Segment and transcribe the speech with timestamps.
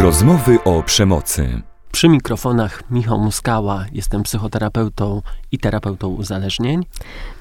[0.00, 1.62] Rozmowy o przemocy.
[1.92, 6.86] Przy mikrofonach Michał Muskała, jestem psychoterapeutą i terapeutą uzależnień.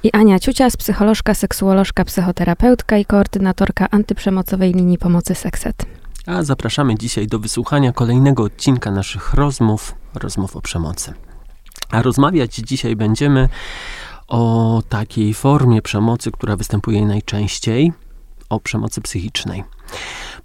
[0.04, 5.86] I Ania Ciucias, psycholożka, seksuolożka, psychoterapeutka i koordynatorka antyprzemocowej linii pomocy Sekset.
[6.26, 11.14] A zapraszamy dzisiaj do wysłuchania kolejnego odcinka naszych rozmów, rozmów o przemocy.
[11.92, 13.50] A rozmawiać dzisiaj będziemy
[14.28, 17.94] o takiej formie przemocy, która występuje najczęściej,
[18.50, 19.64] o przemocy psychicznej.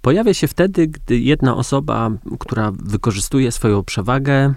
[0.01, 4.53] Pojawia się wtedy, gdy jedna osoba, która wykorzystuje swoją przewagę,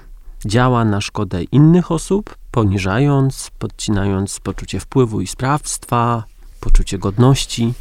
[0.46, 6.24] działa na szkodę innych osób, poniżając, podcinając poczucie wpływu i sprawstwa,
[6.60, 7.74] poczucie godności.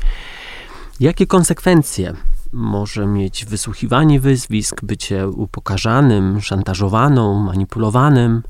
[1.00, 2.14] Jakie konsekwencje
[2.54, 8.44] może mieć wysłuchiwanie wyzwisk, bycie upokarzanym, szantażowaną, manipulowanym?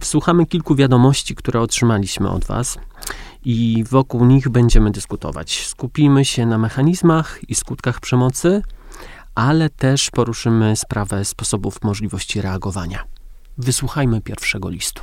[0.00, 2.78] Wsłuchamy kilku wiadomości, które otrzymaliśmy od Was
[3.44, 5.66] i wokół nich będziemy dyskutować.
[5.66, 8.62] Skupimy się na mechanizmach i skutkach przemocy,
[9.34, 13.04] ale też poruszymy sprawę sposobów możliwości reagowania.
[13.58, 15.02] Wysłuchajmy pierwszego listu.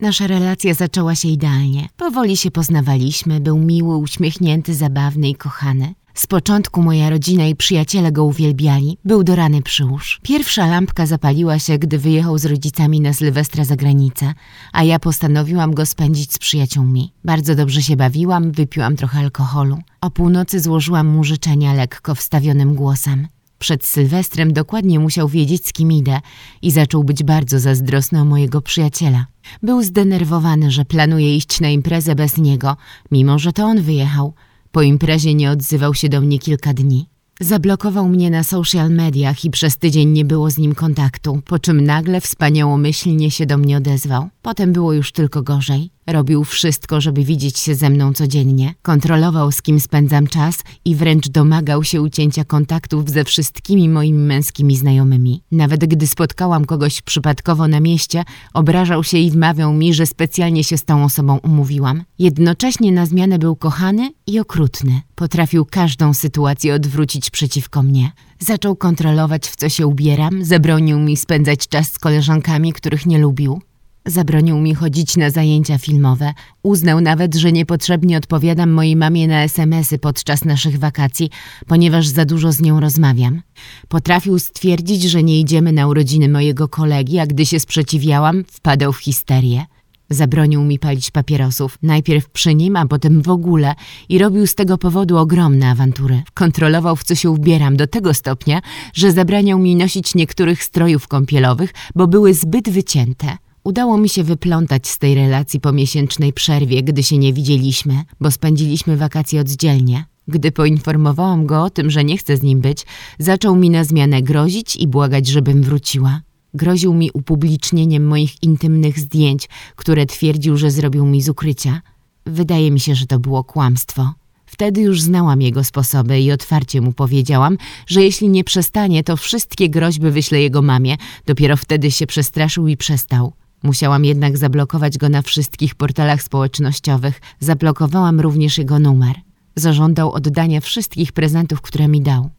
[0.00, 1.88] Nasza relacja zaczęła się idealnie.
[1.96, 5.94] Powoli się poznawaliśmy, był miły, uśmiechnięty, zabawny i kochany.
[6.16, 8.98] Z początku moja rodzina i przyjaciele go uwielbiali.
[9.04, 10.20] Był do rany przyłóż.
[10.22, 14.34] Pierwsza lampka zapaliła się, gdy wyjechał z rodzicami na Sylwestra za granicę,
[14.72, 17.12] a ja postanowiłam go spędzić z przyjaciółmi.
[17.24, 19.78] Bardzo dobrze się bawiłam, wypiłam trochę alkoholu.
[20.00, 23.28] O północy złożyłam mu życzenia lekko wstawionym głosem.
[23.58, 26.20] Przed Sylwestrem dokładnie musiał wiedzieć, z kim idę
[26.62, 29.26] i zaczął być bardzo zazdrosny o mojego przyjaciela.
[29.62, 32.76] Był zdenerwowany, że planuje iść na imprezę bez niego,
[33.10, 34.34] mimo że to on wyjechał.
[34.76, 37.06] Po imprezie nie odzywał się do mnie kilka dni.
[37.40, 41.80] Zablokował mnie na social mediach i przez tydzień nie było z nim kontaktu, po czym
[41.80, 44.28] nagle wspaniałomyślnie się do mnie odezwał.
[44.42, 45.90] Potem było już tylko gorzej.
[46.06, 48.74] Robił wszystko, żeby widzieć się ze mną codziennie.
[48.82, 54.76] Kontrolował, z kim spędzam czas i wręcz domagał się ucięcia kontaktów ze wszystkimi moimi męskimi
[54.76, 55.42] znajomymi.
[55.52, 58.22] Nawet gdy spotkałam kogoś przypadkowo na mieście,
[58.54, 62.04] obrażał się i wmawiał mi, że specjalnie się z tą osobą umówiłam.
[62.18, 65.00] Jednocześnie na zmianę był kochany i okrutny.
[65.14, 68.12] Potrafił każdą sytuację odwrócić przeciwko mnie.
[68.38, 73.60] Zaczął kontrolować, w co się ubieram, zabronił mi spędzać czas z koleżankami, których nie lubił.
[74.06, 76.32] Zabronił mi chodzić na zajęcia filmowe.
[76.62, 81.30] Uznał nawet, że niepotrzebnie odpowiadam mojej mamie na SMS-y podczas naszych wakacji,
[81.66, 83.42] ponieważ za dużo z nią rozmawiam.
[83.88, 88.98] Potrafił stwierdzić, że nie idziemy na urodziny mojego kolegi, a gdy się sprzeciwiałam, wpadał w
[88.98, 89.64] histerię.
[90.10, 93.74] Zabronił mi palić papierosów, najpierw przy nim, a potem w ogóle
[94.08, 96.22] i robił z tego powodu ogromne awantury.
[96.34, 98.60] Kontrolował, w co się ubieram do tego stopnia,
[98.94, 103.36] że zabraniał mi nosić niektórych strojów kąpielowych, bo były zbyt wycięte.
[103.66, 108.30] Udało mi się wyplątać z tej relacji po miesięcznej przerwie, gdy się nie widzieliśmy, bo
[108.30, 110.04] spędziliśmy wakacje oddzielnie.
[110.28, 112.86] Gdy poinformowałam go o tym, że nie chcę z nim być,
[113.18, 116.20] zaczął mi na zmianę grozić i błagać, żebym wróciła.
[116.54, 121.82] Groził mi upublicznieniem moich intymnych zdjęć, które twierdził, że zrobił mi z ukrycia.
[122.26, 124.12] Wydaje mi się, że to było kłamstwo.
[124.46, 129.68] Wtedy już znałam jego sposoby i otwarcie mu powiedziałam, że jeśli nie przestanie, to wszystkie
[129.68, 130.96] groźby wyślę jego mamie.
[131.26, 133.32] Dopiero wtedy się przestraszył i przestał.
[133.66, 137.20] Musiałam jednak zablokować go na wszystkich portalach społecznościowych.
[137.40, 139.14] Zablokowałam również jego numer.
[139.56, 142.30] Zażądał oddania wszystkich prezentów, które mi dał.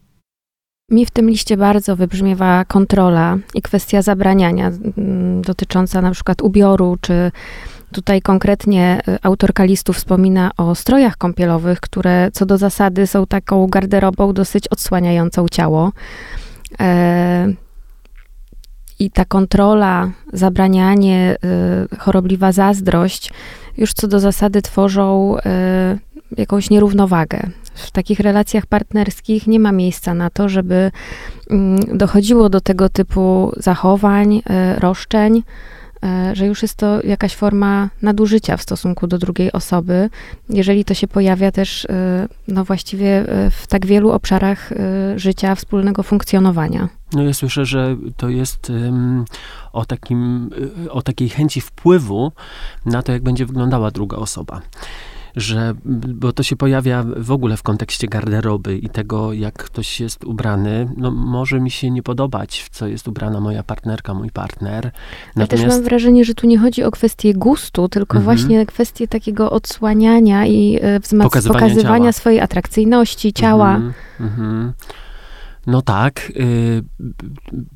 [0.90, 4.70] Mi w tym liście bardzo wybrzmiewa kontrola i kwestia zabraniania
[5.40, 7.32] dotycząca na przykład ubioru, czy
[7.92, 13.66] tutaj konkretnie y, autorka listu wspomina o strojach kąpielowych, które co do zasady są taką
[13.66, 15.92] garderobą dosyć odsłaniającą ciało.
[16.80, 17.67] E
[18.98, 21.36] i ta kontrola, zabranianie,
[21.92, 23.30] y, chorobliwa zazdrość
[23.78, 25.40] już co do zasady tworzą y,
[26.36, 27.50] jakąś nierównowagę.
[27.74, 30.90] W takich relacjach partnerskich nie ma miejsca na to, żeby
[31.50, 34.42] mm, dochodziło do tego typu zachowań, y,
[34.80, 35.42] roszczeń,
[36.32, 40.10] że już jest to jakaś forma nadużycia w stosunku do drugiej osoby,
[40.48, 44.70] jeżeli to się pojawia też, e, no właściwie e, w tak wielu obszarach
[45.16, 46.88] życia, wspólnego funkcjonowania.
[47.12, 49.24] No ja słyszę, że to jest um,
[49.72, 50.50] o, takim,
[50.90, 52.32] o takiej chęci wpływu
[52.86, 54.60] na to, jak będzie wyglądała druga osoba
[55.40, 55.74] że,
[56.14, 60.88] bo to się pojawia w ogóle w kontekście garderoby i tego, jak ktoś jest ubrany,
[60.96, 64.90] no może mi się nie podobać, w co jest ubrana moja partnerka, mój partner.
[65.36, 65.62] Natomiast...
[65.62, 68.36] Ja też mam wrażenie, że tu nie chodzi o kwestię gustu, tylko mhm.
[68.36, 73.76] właśnie kwestię takiego odsłaniania i e, wzmac- pokazywania, pokazywania swojej atrakcyjności ciała.
[73.76, 73.92] Mhm.
[74.20, 74.72] Mhm.
[75.68, 76.32] No tak.
[76.36, 76.82] y,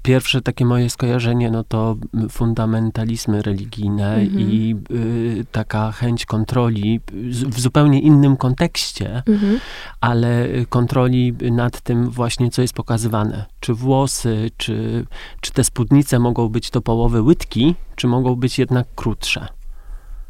[0.02, 1.96] Pierwsze takie moje skojarzenie, no to
[2.30, 4.40] fundamentalizmy religijne Mhm.
[4.40, 7.00] i y, taka chęć kontroli
[7.48, 9.58] w zupełnie innym kontekście, Mhm.
[10.00, 13.44] ale kontroli nad tym właśnie, co jest pokazywane.
[13.60, 15.06] Czy włosy, czy,
[15.40, 19.48] czy te spódnice mogą być do połowy łydki, czy mogą być jednak krótsze.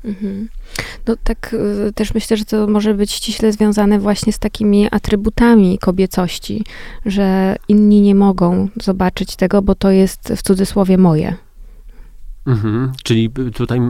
[0.05, 0.49] Mhm.
[1.07, 1.55] No tak
[1.89, 6.65] y, też myślę, że to może być ściśle związane właśnie z takimi atrybutami kobiecości,
[7.07, 11.37] że inni nie mogą zobaczyć tego, bo to jest w cudzysłowie moje.
[12.47, 12.93] Mhm.
[13.03, 13.81] Czyli tutaj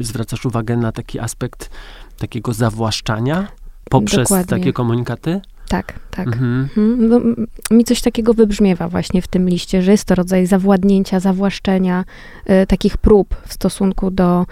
[0.00, 1.70] zwracasz uwagę na taki aspekt
[2.18, 3.48] takiego zawłaszczania
[3.90, 4.58] poprzez Dokładnie.
[4.58, 5.40] takie komunikaty?
[5.68, 6.26] Tak, tak.
[6.26, 6.68] Mhm.
[6.76, 7.08] Mhm.
[7.08, 7.20] No,
[7.70, 12.04] mi coś takiego wybrzmiewa właśnie w tym liście, że jest to rodzaj zawładnięcia, zawłaszczenia,
[12.62, 14.46] y, takich prób w stosunku do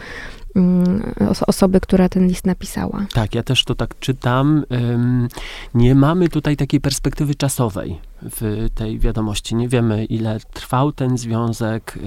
[1.46, 3.06] osoby, która ten list napisała.
[3.12, 4.64] Tak, ja też to tak czytam.
[5.74, 9.54] Nie mamy tutaj takiej perspektywy czasowej w tej wiadomości.
[9.54, 11.98] Nie wiemy, ile trwał ten związek.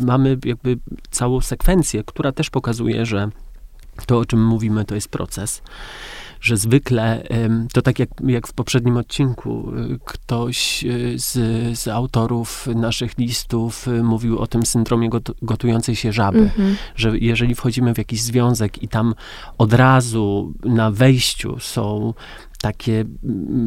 [0.00, 0.78] Mamy jakby
[1.10, 3.28] całą sekwencję, która też pokazuje, że
[4.06, 5.62] to, o czym mówimy, to jest proces.
[6.42, 7.22] Że zwykle,
[7.72, 11.32] to tak jak, jak w poprzednim odcinku, y, ktoś y, z,
[11.78, 16.76] z autorów naszych listów y, mówił o tym syndromie got- gotującej się żaby Mhm.
[16.96, 19.14] że jeżeli wchodzimy w jakiś związek i tam
[19.58, 22.14] od razu na wejściu są
[22.60, 23.04] takie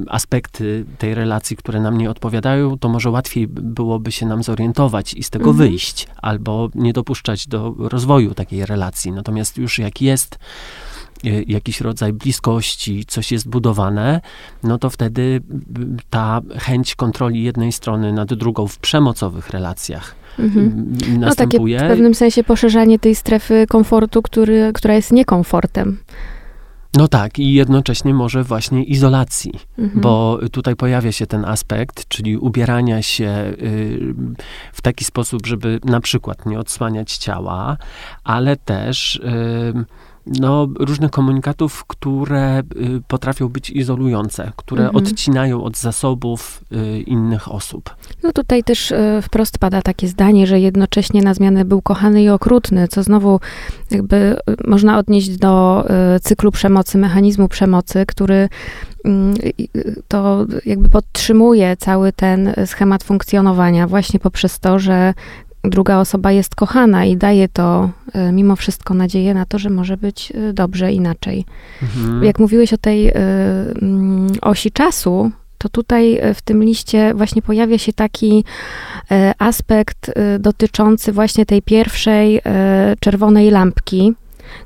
[0.07, 5.24] aspekty tej relacji, które nam nie odpowiadają, to może łatwiej byłoby się nam zorientować i
[5.24, 5.69] z tego Mhm.
[5.69, 9.12] wyjść, albo nie dopuszczać do rozwoju takiej relacji.
[9.12, 10.39] Natomiast już jak jest
[11.48, 14.22] jakiś rodzaj bliskości, coś jest budowane,
[14.63, 15.42] no to wtedy
[15.75, 20.66] mm, ta chęć kontroli jednej strony nad drugą w przemocowych relacjach Mhm.
[20.66, 21.80] mm, No takie następuje.
[21.80, 25.98] w pewnym sensie poszerzanie tej strefy komfortu, który, która jest niekomfortem.
[26.98, 30.01] No tak, i jednocześnie może właśnie izolacji, Mhm.
[30.01, 33.27] bo tutaj pojawia się ten aspekt, czyli ubierania się
[33.62, 34.13] y,
[34.74, 37.77] w taki sposób, żeby na przykład nie odsłaniać ciała,
[38.24, 39.86] ale też y,
[40.27, 42.63] no, różnych komunikatów, które y,
[43.07, 45.04] potrafią być izolujące, które Mhm.
[45.06, 47.95] odcinają od zasobów y, innych osób.
[48.24, 52.30] No tutaj też e, wprost pada takie zdanie, że jednocześnie na zmianę był kochany i
[52.30, 53.39] okrutny, co znowu
[53.92, 54.38] jakby e,
[54.68, 58.50] można odnieść do e, cyklu przemocy, mechanizmu przemocy, który
[59.06, 59.33] mm,
[59.75, 65.13] y, to jakby podtrzymuje cały ten schemat funkcjonowania właśnie poprzez to, że
[65.69, 69.97] druga osoba jest kochana i daje to e, mimo wszystko nadzieję na to, że może
[69.97, 71.45] być e, dobrze inaczej.
[71.81, 72.23] Mhm.
[72.23, 73.13] Jak mówiłeś o tej y,
[73.81, 78.44] mm, osi czasu, to tutaj w tym liście właśnie pojawia się taki
[79.39, 82.41] aspekt dotyczący właśnie tej pierwszej
[83.00, 84.13] czerwonej lampki,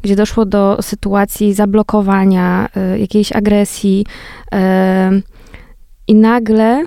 [0.02, 4.06] gdzie doszło do sytuacji zablokowania, jakiejś agresji
[6.08, 6.86] i nagle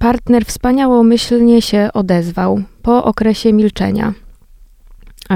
[0.00, 4.12] partner wspaniałomyślnie się odezwał po okresie milczenia.
[5.32, 5.34] Y,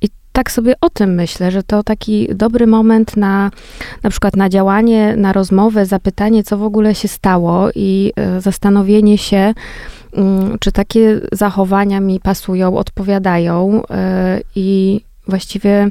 [0.00, 3.50] I tak sobie o tym myślę, że to taki dobry moment na
[4.02, 9.18] na przykład na działanie, na rozmowę, zapytanie, co w ogóle się stało i e, zastanowienie
[9.18, 9.54] się,
[10.12, 15.90] mm, czy takie zachowania mi pasują, odpowiadają e, i właściwie e,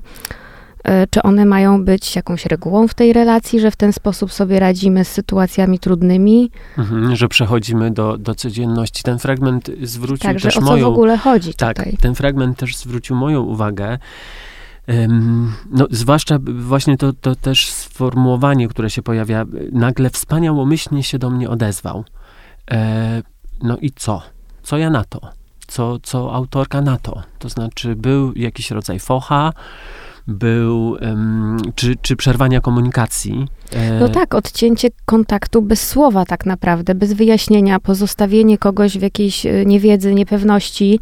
[1.09, 5.05] czy one mają być jakąś regułą w tej relacji, że w ten sposób sobie radzimy
[5.05, 6.51] z sytuacjami trudnymi.
[6.77, 9.03] Mhm, że przechodzimy do, do codzienności.
[9.03, 10.85] Ten fragment zwrócił Także też o co moją...
[10.85, 11.97] w ogóle chodzi Tak, tutaj?
[12.01, 13.97] ten fragment też zwrócił moją uwagę.
[15.71, 21.49] No, zwłaszcza właśnie to, to też sformułowanie, które się pojawia, nagle wspaniałomyślnie się do mnie
[21.49, 22.05] odezwał.
[22.71, 23.23] E,
[23.63, 24.21] no i co?
[24.63, 25.21] Co ja na to?
[25.67, 27.23] Co, co autorka na to?
[27.39, 29.53] To znaczy, był jakiś rodzaj focha,
[30.27, 30.97] był,
[31.75, 33.47] czy, czy przerwania komunikacji.
[33.73, 39.45] E, No tak, odcięcie kontaktu bez słowa tak naprawdę, bez wyjaśnienia, pozostawienie kogoś w jakiejś
[39.45, 40.99] e, niewiedzy, niepewności.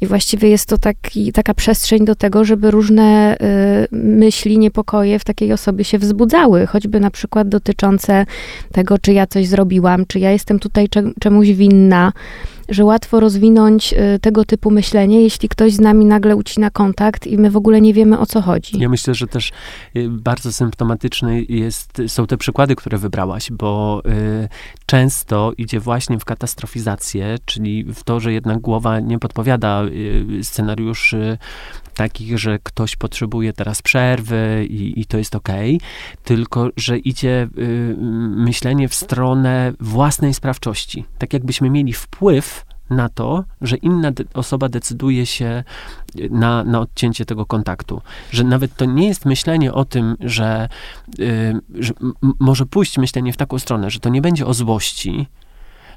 [0.00, 5.24] I właściwie jest to taki, taka przestrzeń do tego, żeby różne y, myśli, niepokoje w
[5.24, 8.26] takiej osobie się wzbudzały, choćby na przykład dotyczące
[8.72, 12.12] tego, czy ja coś zrobiłam, czy ja jestem tutaj cze- czemuś winna,
[12.68, 17.38] że łatwo rozwinąć y, tego typu myślenie, jeśli ktoś z nami nagle ucina kontakt i
[17.38, 18.78] my w ogóle nie wiemy o co chodzi.
[18.78, 19.52] Ja myślę, że też
[19.96, 24.48] y, bardzo symptomatyczne jest, są te przykłady, które wybrałaś, bo y,
[24.86, 29.82] często idzie właśnie w katastrofizację, czyli w to, że jednak głowa nie podpowiada
[30.42, 31.38] scenariuszy
[31.94, 35.80] takich, że ktoś potrzebuje teraz przerwy i, i to jest okej,
[36.24, 37.48] tylko że idzie
[38.36, 41.04] myślenie w stronę własnej sprawczości.
[41.18, 42.57] Tak jakbyśmy mieli wpływ
[42.90, 45.64] na to, że inna de- osoba decyduje się
[46.20, 48.02] y, na, na odcięcie tego kontaktu.
[48.30, 50.68] Że nawet to nie jest myślenie o tym, że,
[51.18, 51.92] y, że
[52.38, 55.26] może pójść myślenie w taką stronę, że to nie będzie o złości,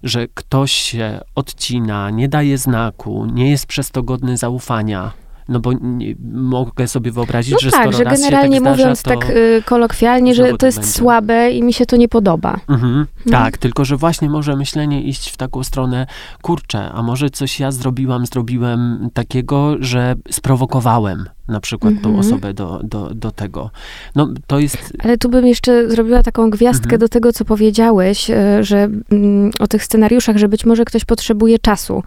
[0.04, 5.12] że ktoś się odcina, nie daje znaku, nie jest przez to godny zaufania.
[5.52, 9.30] No bo nie, mogę sobie wyobrazić, No że tak, że generalnie tak mówiąc zdarza, tak
[9.30, 10.92] y, kolokwialnie, że to jest będzie.
[10.94, 12.60] słabe i mi się to nie podoba.
[12.70, 16.08] Mhm, Tak, tylko że właśnie może myślenie iść w taką stronę,
[16.42, 22.20] kurczę, a może coś ja zrobiłam, zrobiłem takiego, że sprowokowałem na przykład tą Mhm.
[22.20, 23.70] osobę do, do, do tego.
[24.16, 24.94] No to jest...
[25.04, 27.00] Ale tu bym jeszcze zrobiła taką gwiazdkę Mhm.
[27.00, 31.60] do tego, co powiedziałeś, y, że mm, o tych scenariuszach, że być może ktoś potrzebuje
[31.60, 32.04] czasu.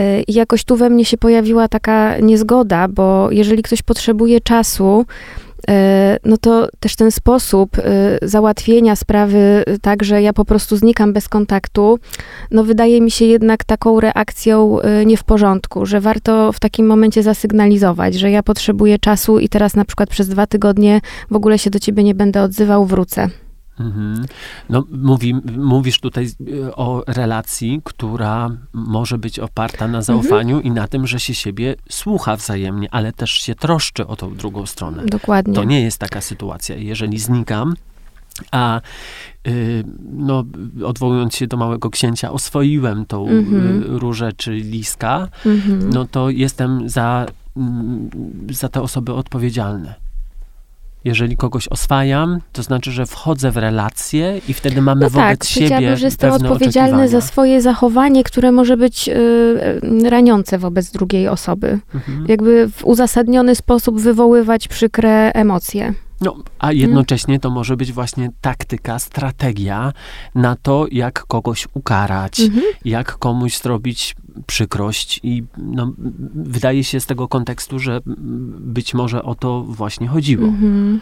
[0.00, 5.04] Y, I jakoś tu we mnie się pojawiła taka niezgoda, bo jeżeli ktoś potrzebuje czasu,
[5.70, 5.72] y,
[6.24, 7.82] no to też ten sposób y,
[8.22, 11.98] załatwienia sprawy y, tak, że ja po prostu znikam bez kontaktu,
[12.50, 16.86] no wydaje mi się jednak taką reakcją y, nie w porządku, że warto w takim
[16.86, 21.58] momencie zasygnalizować, że ja potrzebuję czasu i teraz na przykład przez dwa tygodnie w ogóle
[21.58, 23.43] się do ciebie nie będę odzywał, wrócę.
[23.80, 24.24] Mhm.
[24.70, 30.88] No, mówi, mówisz tutaj y, o relacji, która może być oparta na zaufaniu i na
[30.88, 35.02] tym, że się siebie słucha wzajemnie, ale też się troszczy o tą drugą stronę.
[35.06, 35.54] Dokładnie.
[35.54, 36.76] To nie jest taka sytuacja.
[36.76, 37.74] Jeżeli znikam,
[38.50, 38.80] a
[39.48, 40.44] y, no,
[40.84, 43.82] odwołując się do małego księcia, oswoiłem tą Mhm.
[43.82, 45.90] y, różę czy liska, Mhm.
[45.90, 47.26] no to jestem za,
[47.56, 48.10] mm,
[48.50, 49.94] za te osoby odpowiedzialny.
[51.04, 55.44] Jeżeli kogoś oswajam, to znaczy, że wchodzę w relację i wtedy mamy No wobec tak,
[55.44, 59.12] siebie że jestem odpowiedzialny za swoje zachowanie, które może być y,
[60.04, 61.78] y, raniące wobec drugiej osoby.
[61.94, 62.24] Mhm.
[62.28, 65.94] Jakby w uzasadniony sposób wywoływać przykre emocje.
[66.24, 69.92] No, a jednocześnie to może być właśnie taktyka, strategia
[70.34, 72.64] na to, jak kogoś ukarać, Mhm.
[72.84, 74.16] jak komuś zrobić
[74.46, 75.92] przykrość i no,
[76.34, 78.00] wydaje się z tego kontekstu, że
[78.58, 80.46] być może o to właśnie chodziło.
[80.46, 81.00] Mhm.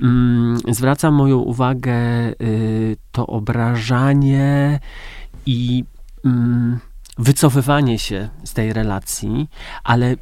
[0.00, 1.94] Mm, zwraca moją uwagę
[2.40, 4.80] y, to obrażanie
[5.46, 5.84] i
[6.24, 6.78] mm,
[7.18, 9.48] wycofywanie się z tej relacji,
[9.84, 10.16] ale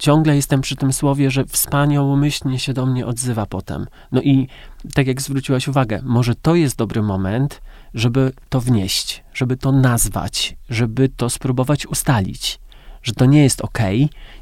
[0.00, 3.86] ciągle jestem przy tym słowie, że wspaniałomyślnie się do mnie odzywa potem.
[4.12, 4.48] No i
[4.94, 7.60] tak jak zwróciłaś uwagę, może to jest dobry moment,
[7.94, 12.60] żeby to wnieść, żeby to nazwać, żeby to spróbować ustalić,
[13.02, 13.78] że to nie jest ok,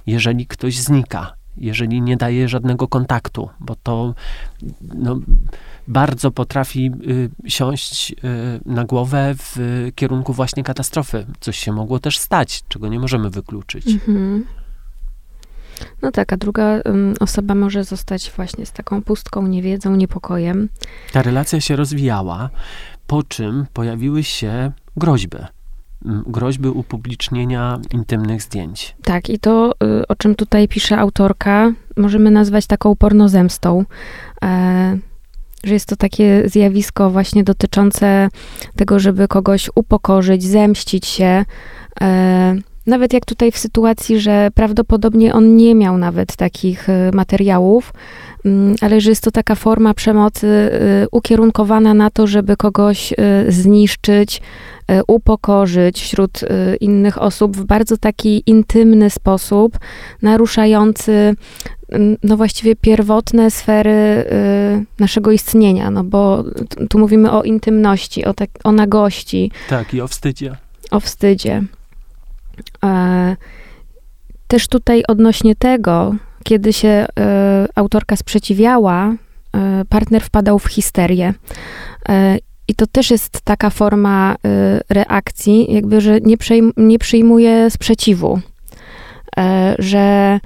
[0.07, 4.15] jeżeli ktoś znika, jeżeli nie daje żadnego kontaktu, bo to
[4.95, 5.19] no,
[5.89, 6.91] bardzo potrafi
[7.47, 8.17] y, siąść y,
[8.67, 9.57] na głowę w
[9.95, 11.27] kierunku właśnie katastrofy.
[11.41, 13.87] Coś się mogło też stać, czego nie możemy wykluczyć.
[13.87, 14.45] Mhm.
[16.03, 16.81] No tak, a druga
[17.21, 20.69] osoba może zostać właśnie z taką pustką, niewiedzą, niepokojem.
[21.13, 22.51] Ta relacja się rozwijała,
[23.07, 25.39] po czym pojawiły się groźby.
[26.05, 28.97] Mm, Groźby upublicznienia intymnych zdjęć.
[29.03, 33.85] Tak, i to, y, o czym tutaj pisze autorka, możemy nazwać taką pornozemstą.
[34.45, 34.99] E,
[35.65, 38.29] że jest to takie zjawisko właśnie dotyczące
[38.77, 41.45] tego, żeby kogoś upokorzyć, zemścić się.
[42.01, 42.57] E,
[42.89, 47.93] nawet jak tutaj w sytuacji, że prawdopodobnie on nie miał nawet takich y, materiałów,
[48.45, 53.17] mm, ale że jest to taka forma przemocy y, ukierunkowana na to, żeby kogoś y,
[53.53, 54.43] zniszczyć,
[55.09, 56.41] upokorzyć wśród
[56.81, 59.79] innych osób w bardzo taki intymny sposób,
[60.23, 61.35] naruszający
[61.89, 64.25] mm, no właściwie pierwotne sfery
[64.99, 66.45] naszego istnienia, no bo
[66.91, 70.57] tu mówimy o intymności, o, tak, o nagości, Tak, i o wstydzie.
[70.91, 71.63] o wstydzie.
[72.85, 73.37] E,
[74.49, 77.07] Też tutaj odnośnie tego, kiedy się e,
[77.75, 79.15] autorka sprzeciwiała,
[79.57, 81.35] e, partner wpadał w histerię.
[82.69, 84.37] I to też jest taka forma
[84.89, 88.41] reakcji, jakby, że nie, przejm- nie przyjmuje sprzeciwu.
[89.79, 90.41] Że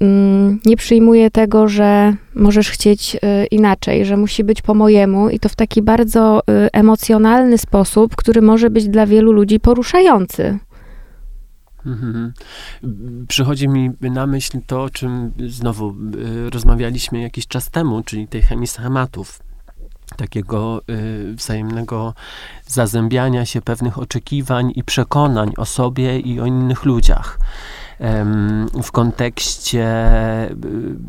[0.00, 3.16] mm, nie przyjmuje tego, że możesz chcieć
[3.50, 6.40] inaczej, że musi być po mojemu i to w taki bardzo
[6.72, 10.58] emocjonalny sposób, który może być dla wielu ludzi poruszający.
[11.86, 12.32] Mhm.
[13.28, 15.94] Przychodzi mi na myśl to, o czym znowu
[16.46, 19.40] y, rozmawialiśmy jakiś czas temu, czyli tej chemii schematów.
[20.16, 22.14] Takiego y, wzajemnego
[22.66, 27.38] zazębiania się pewnych oczekiwań i przekonań o sobie i o innych ludziach.
[28.82, 29.86] W kontekście
[30.50, 30.56] y,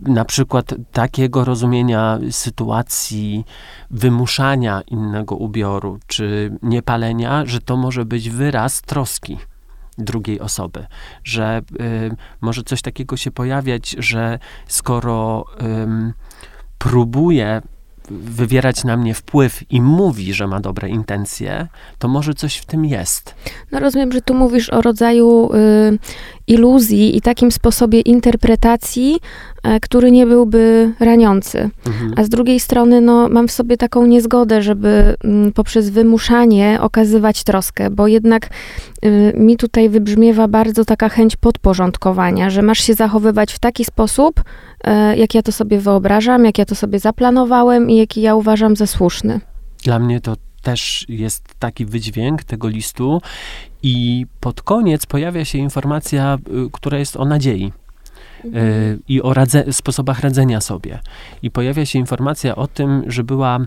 [0.02, 3.46] na przykład takiego rozumienia sytuacji
[3.92, 9.38] wymuszania innego ubioru czy niepalenia, że to może być wyraz troski
[10.00, 10.86] drugiej osoby,
[11.24, 16.14] że y, może coś takiego się pojawiać, że skoro ym,
[16.78, 17.62] próbuje
[18.12, 22.86] wywierać na mnie wpływ i mówi, że ma dobre intencje, to może coś w tym
[22.86, 23.36] jest.
[23.72, 26.00] No rozumiem, że tu mówisz o rodzaju y,
[26.48, 29.20] iluzji i takim sposobie interpretacji,
[29.82, 31.70] który nie byłby raniący.
[31.88, 32.14] Mhm.
[32.16, 37.44] A z drugiej strony, no, mam w sobie taką niezgodę, żeby mm, poprzez wymuszanie okazywać
[37.44, 38.50] troskę, bo jednak
[39.06, 44.44] y, mi tutaj wybrzmiewa bardzo taka chęć podporządkowania, że masz się zachowywać w taki sposób,
[44.84, 48.76] e, jak ja to sobie wyobrażam, jak ja to sobie zaplanowałem i jaki ja uważam
[48.76, 49.40] za słuszny.
[49.84, 53.22] Dla mnie to też jest taki wydźwięk tego listu
[53.84, 56.38] i pod koniec pojawia się informacja,
[56.68, 57.72] y, która jest o nadziei.
[58.46, 61.00] Y, I o radze- sposobach radzenia sobie.
[61.42, 63.60] I pojawia się informacja o tym, że była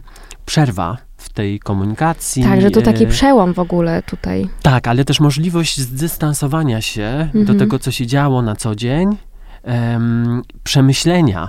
[0.47, 2.43] przerwa w tej komunikacji.
[2.43, 4.49] Tak, że to taki y, przełom w ogóle tutaj.
[4.63, 7.59] Tak, ale też możliwość zdystansowania się do Mhm.
[7.59, 9.17] tego, co się działo na co dzień,
[9.63, 11.49] em, przemyślenia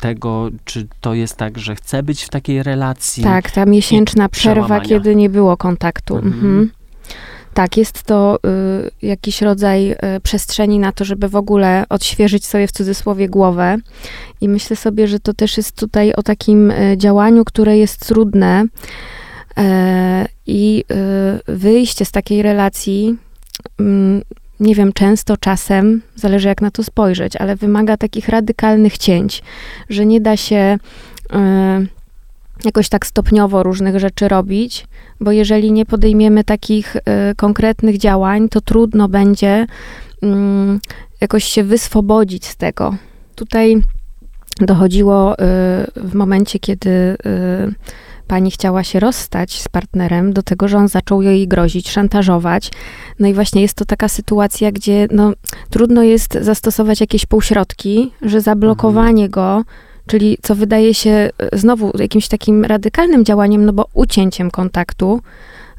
[0.00, 3.24] tego, czy to jest tak, że chcę być w takiej relacji.
[3.24, 4.88] Tak, ta miesięczna przerwa, przełamania.
[4.88, 6.16] kiedy nie było kontaktu.
[6.16, 6.70] Mhm.
[7.54, 8.38] Tak, jest to
[9.02, 13.76] y, jakiś rodzaj y, przestrzeni na to, żeby w ogóle odświeżyć sobie w cudzysłowie głowę.
[14.40, 18.64] I myślę sobie, że to też jest tutaj o takim y, działaniu, które jest trudne.
[19.56, 20.84] E, I
[21.48, 23.16] y, wyjście z takiej relacji,
[23.80, 24.22] mm,
[24.60, 29.42] nie wiem, często, czasem, zależy jak na to spojrzeć, ale wymaga takich radykalnych cięć,
[29.88, 30.78] że nie da się
[31.32, 31.99] y,
[32.64, 34.86] jakoś tak stopniowo różnych rzeczy robić,
[35.20, 37.00] bo jeżeli nie podejmiemy takich y,
[37.36, 39.66] konkretnych działań, to trudno będzie
[40.22, 40.80] mm,
[41.20, 42.94] jakoś się wyswobodzić z tego.
[43.34, 43.82] Tutaj
[44.60, 45.36] dochodziło y,
[45.96, 47.16] w momencie, kiedy y,
[48.26, 52.70] pani chciała się rozstać z partnerem, do tego, że on zaczął jej grozić, szantażować.
[53.18, 55.32] No i właśnie jest to taka sytuacja, gdzie no,
[55.70, 59.64] trudno jest zastosować jakieś półśrodki, że zablokowanie go,
[60.10, 65.20] czyli co wydaje się e, znowu jakimś takim radykalnym działaniem, no bo ucięciem kontaktu,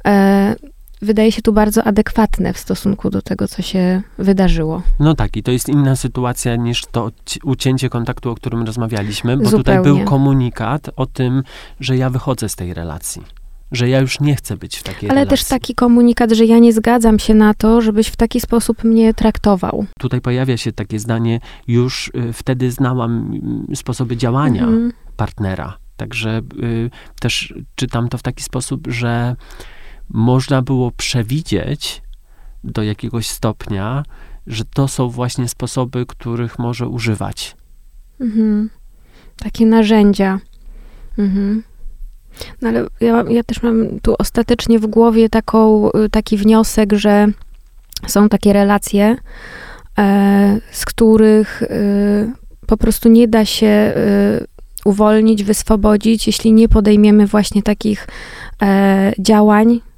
[0.07, 0.55] e,
[1.01, 4.81] wydaje się tu bardzo adekwatne w stosunku do tego, co się wydarzyło.
[4.99, 7.11] No tak, i to jest inna sytuacja niż to
[7.43, 9.83] ucięcie kontaktu, o którym rozmawialiśmy, bo tutaj Zupełnie.
[9.83, 11.43] był komunikat o tym,
[11.79, 13.40] że ja wychodzę z tej relacji.
[13.71, 15.37] Że ja już nie chcę być w takiej Ale relacji.
[15.37, 19.13] też taki komunikat, że ja nie zgadzam się na to, żebyś w taki sposób mnie
[19.13, 19.85] traktował.
[19.99, 23.33] Tutaj pojawia się takie zdanie, już y, wtedy znałam
[23.71, 24.91] y, sposoby działania Mhm.
[25.17, 25.77] partnera.
[25.97, 29.35] Także y, też czytam to w taki sposób, że
[30.09, 32.01] można było przewidzieć
[32.63, 34.03] do jakiegoś stopnia,
[34.47, 37.55] że to są właśnie sposoby, których może używać.
[38.21, 38.69] Mhm.
[39.37, 40.39] Takie narzędzia.
[41.17, 41.63] Mhm.
[42.61, 47.27] No ale ja, ja też mam tu ostatecznie w głowie taką, y, taki wniosek, że
[48.07, 49.15] są takie relacje,
[49.97, 52.31] e, z których y,
[52.67, 54.45] po prostu nie da się y,
[54.85, 58.07] uwolnić, wyswobodzić, jeśli nie podejmiemy właśnie takich
[58.61, 59.73] e, działań.
[59.73, 59.90] e,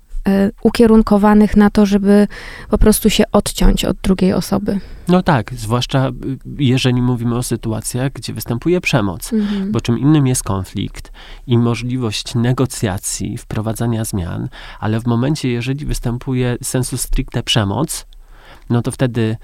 [0.62, 2.28] ukierunkowanych na to, żeby
[2.70, 4.80] po prostu się odciąć od drugiej osoby.
[5.08, 6.12] No tak, zwłaszcza y,
[6.60, 9.34] jeżeli mówimy o sytuacjach, gdzie występuje przemoc.
[9.34, 9.72] Mhm.
[9.72, 11.12] Bo czym innym jest konflikt
[11.48, 18.06] i możliwość negocjacji, wprowadzania zmian, ale w momencie, jeżeli występuje sensu stricte przemoc,
[18.70, 19.38] no to wtedy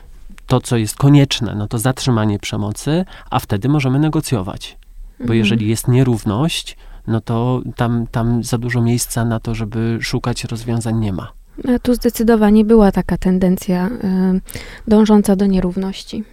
[0.47, 4.77] to, co jest konieczne, no to zatrzymanie przemocy, a wtedy możemy negocjować.
[5.17, 5.39] Bo Mhm.
[5.39, 6.77] jeżeli jest nierówność,
[7.09, 11.31] no to tam, tam za dużo miejsca na to, żeby szukać rozwiązań nie ma.
[11.75, 14.41] A tu zdecydowanie była taka tendencja y,
[14.87, 16.23] dążąca do nierówności.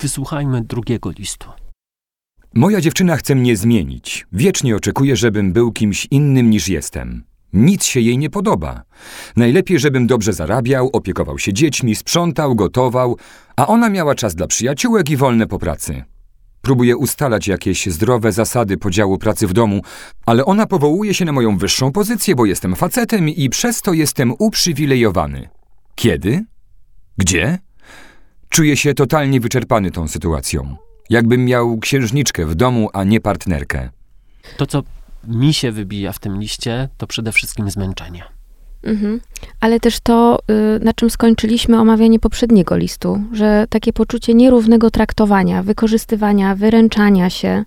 [0.00, 1.48] Wysłuchajmy drugiego listu.
[2.54, 4.26] Moja dziewczyna chce mnie zmienić.
[4.32, 7.24] Wiecznie oczekuje, żebym był kimś innym niż jestem.
[7.52, 8.82] Nic się jej nie podoba.
[9.36, 13.16] Najlepiej, żebym dobrze zarabiał, opiekował się dziećmi, sprzątał, gotował,
[13.56, 16.04] a ona miała czas dla przyjaciółek i wolne po pracy.
[16.64, 19.80] Próbuję ustalać jakieś zdrowe zasady podziału pracy w domu,
[20.26, 24.32] ale ona powołuje się na moją wyższą pozycję, bo jestem facetem i przez to jestem
[24.38, 25.48] uprzywilejowany.
[25.94, 26.44] Kiedy?
[27.18, 27.58] Gdzie?
[28.48, 30.76] Czuję się totalnie wyczerpany tą sytuacją.
[31.10, 33.90] Jakbym miał księżniczkę w domu, a nie partnerkę.
[34.56, 34.82] To, co
[35.24, 38.33] mi się wybija w tym liście, to przede wszystkim zmęczenie.
[38.84, 39.20] Mhm.
[39.60, 45.62] Ale też to, y, na czym skończyliśmy omawianie poprzedniego listu, że takie poczucie nierównego traktowania,
[45.62, 47.64] wykorzystywania, wyręczania się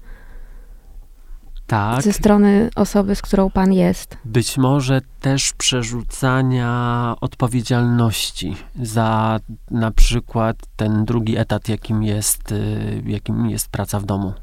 [1.67, 2.01] Tak.
[2.01, 4.17] ze strony osoby, z którą pan jest.
[4.25, 9.39] Być może też przerzucania odpowiedzialności za
[9.71, 14.33] na przykład ten drugi etat, jakim jest, y, jakim jest praca w domu.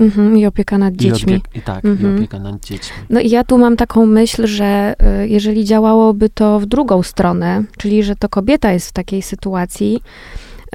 [0.00, 1.32] Mhm, I opieka nad I, dziećmi.
[1.34, 2.12] odpie- i tak, Mhm.
[2.12, 2.96] i opieka nad dziećmi.
[3.10, 7.64] No i ja tu mam taką myśl, że y, jeżeli działałoby to w drugą stronę,
[7.78, 10.00] czyli że to kobieta jest w takiej sytuacji,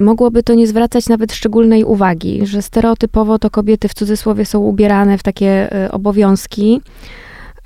[0.01, 5.17] mogłoby to nie zwracać nawet szczególnej uwagi, że stereotypowo to kobiety w cudzysłowie są ubierane
[5.17, 6.81] w takie y, obowiązki.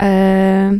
[0.02, 0.78] E,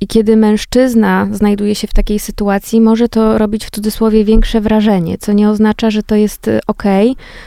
[0.00, 5.18] I kiedy mężczyzna znajduje się w takiej sytuacji, może to robić w cudzysłowie większe wrażenie,
[5.18, 6.82] co nie oznacza, że to jest ok,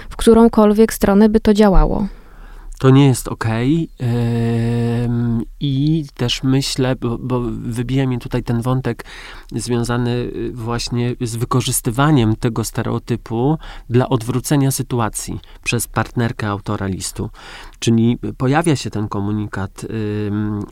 [0.09, 2.07] w którąkolwiek stronę by to działało.
[2.81, 3.45] To nie jest ok.
[5.59, 9.05] I też myślę, bo, bo wybija mi tutaj ten wątek
[9.55, 13.57] związany y, właśnie z wykorzystywaniem tego stereotypu
[13.89, 17.29] dla odwrócenia sytuacji przez partnerkę autora listu.
[17.79, 19.85] Czyli pojawia się ten komunikat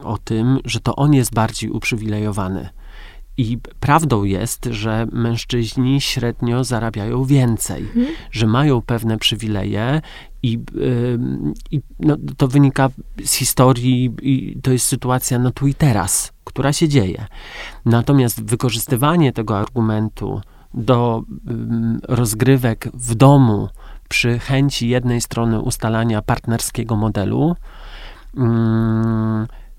[0.04, 2.70] o tym, że to on jest bardziej uprzywilejowany.
[3.40, 8.08] I prawdą jest, że mężczyźni średnio zarabiają więcej, mhm.
[8.32, 10.02] że mają pewne przywileje
[10.44, 10.60] i,
[11.72, 12.90] i no, to wynika
[13.26, 17.26] z historii, i to jest sytuacja na tu i teraz, która się dzieje.
[17.86, 20.42] Natomiast wykorzystywanie tego argumentu
[20.74, 21.24] do
[22.08, 23.70] rozgrywek w domu
[24.10, 27.56] przy chęci jednej strony ustalania partnerskiego modelu,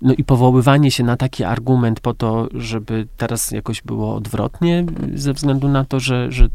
[0.03, 4.85] no i powoływanie się na taki argument po to, żeby teraz jakoś było odwrotnie,
[5.15, 6.49] ze względu na to, że, że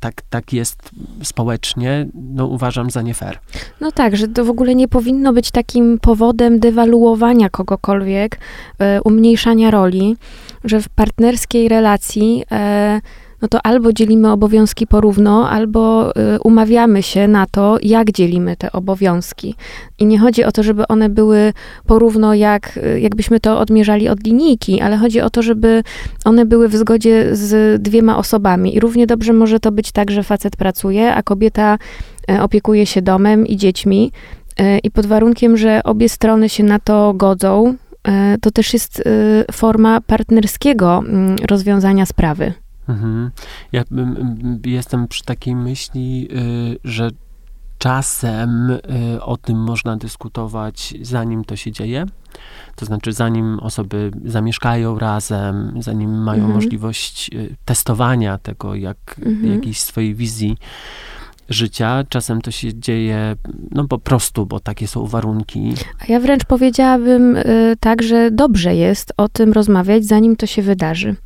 [0.00, 0.90] tak, tak jest
[1.22, 3.38] społecznie, no uważam za nie fair.
[3.80, 8.38] No tak, że to w ogóle nie powinno być takim powodem dewaluowania kogokolwiek,
[8.78, 10.16] e, umniejszania roli,
[10.64, 13.00] że w partnerskiej relacji e,
[13.42, 18.72] no to albo dzielimy obowiązki porówno, albo y, umawiamy się na to, jak dzielimy te
[18.72, 19.54] obowiązki.
[19.98, 21.52] I nie chodzi o to, żeby one były
[21.86, 25.82] porówno, jak, y, jakbyśmy to odmierzali od linijki, ale chodzi o to, żeby
[26.24, 28.76] one były w zgodzie z dwiema osobami.
[28.76, 31.78] I równie dobrze może to być tak, że facet pracuje, a kobieta
[32.30, 34.12] y, opiekuje się domem i dziećmi.
[34.82, 37.74] I pod warunkiem, że obie strony się na to godzą,
[38.40, 39.02] to też jest
[39.52, 42.52] forma partnerskiego mm, rozwiązania sprawy.
[42.88, 43.30] Mhm.
[43.72, 43.84] Ja
[44.64, 47.10] jestem przy takiej myśli, y, że
[47.78, 52.06] czasem y, o tym można dyskutować, zanim to się dzieje.
[52.76, 56.54] To znaczy, zanim osoby zamieszkają razem, zanim mają mhm.
[56.54, 59.54] możliwość y, testowania tego, jak mhm.
[59.54, 60.56] jakiejś swojej wizji
[61.48, 62.04] życia.
[62.08, 63.36] Czasem to się dzieje
[63.70, 65.74] no po prostu, bo takie są warunki.
[66.00, 70.62] A ja wręcz powiedziałabym y, tak, że dobrze jest o tym rozmawiać, zanim to się
[70.62, 71.16] wydarzy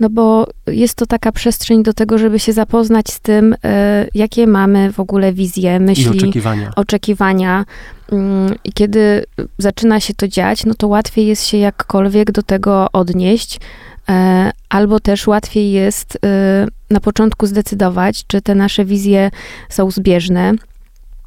[0.00, 4.46] no bo jest to taka przestrzeń do tego, żeby się zapoznać z tym, e, jakie
[4.46, 6.70] mamy w ogóle wizje, myśli, I oczekiwania.
[6.76, 7.64] oczekiwania.
[8.12, 9.24] Mm, I kiedy
[9.58, 13.60] zaczyna się to dziać, no to łatwiej jest się jakkolwiek do tego odnieść,
[14.08, 19.30] e, albo też łatwiej jest e, na początku zdecydować, czy te nasze wizje
[19.68, 20.52] są zbieżne.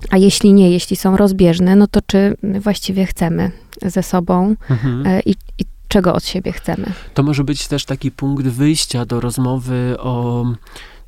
[0.10, 5.22] A jeśli nie, jeśli są rozbieżne, no to czy właściwie chcemy ze sobą mhm.
[5.26, 6.94] i, i czego od siebie chcemy.
[7.14, 10.46] To może być też taki punkt wyjścia do rozmowy o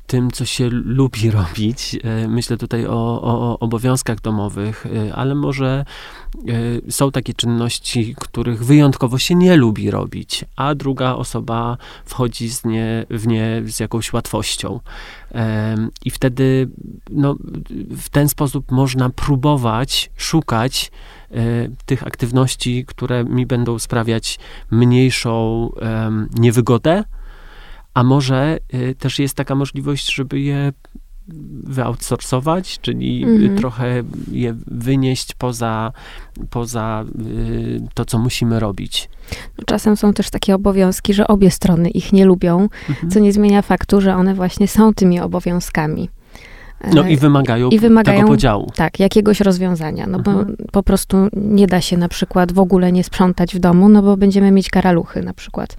[0.06, 1.98] tym, co się lubi robić.
[2.04, 5.84] E, myślę tutaj o, o, obowiązkach domowych, e, ale może
[6.86, 12.64] e, są takie czynności, których wyjątkowo się nie lubi robić, a druga osoba wchodzi z
[12.64, 14.80] nie, w nie z jakąś łatwością.
[16.04, 16.68] I wtedy
[17.10, 17.36] no,
[17.90, 20.90] w ten sposób można próbować szukać
[21.86, 24.38] tych aktywności, które mi będą sprawiać
[24.70, 25.70] mniejszą
[26.38, 27.04] niewygodę,
[27.94, 30.72] a może y, też jest taka możliwość, żeby je
[31.64, 33.58] wyoutsourcować, czyli mhm.
[33.58, 34.02] trochę
[34.32, 35.92] je wynieść poza,
[36.50, 39.08] poza y, to, co musimy robić.
[39.58, 43.10] No, czasem są też takie obowiązki, że obie strony ich nie lubią, mhm.
[43.10, 46.08] co nie zmienia faktu, że one właśnie są tymi obowiązkami.
[46.94, 48.70] No i wymagają, I wymagają tego podziału.
[48.76, 50.46] Tak, jakiegoś rozwiązania, no mhm.
[50.56, 54.02] bo po prostu nie da się na przykład w ogóle nie sprzątać w domu, no
[54.02, 55.76] bo będziemy mieć karaluchy na przykład.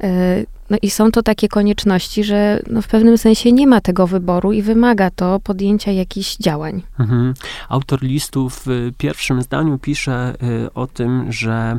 [0.00, 4.06] E, no i są to takie konieczności, że no w pewnym sensie nie ma tego
[4.06, 6.82] wyboru i wymaga to podjęcia jakichś działań.
[7.00, 7.34] Mhm.
[7.68, 8.66] Autor listu w
[8.98, 11.76] pierwszym zdaniu pisze y, o tym, że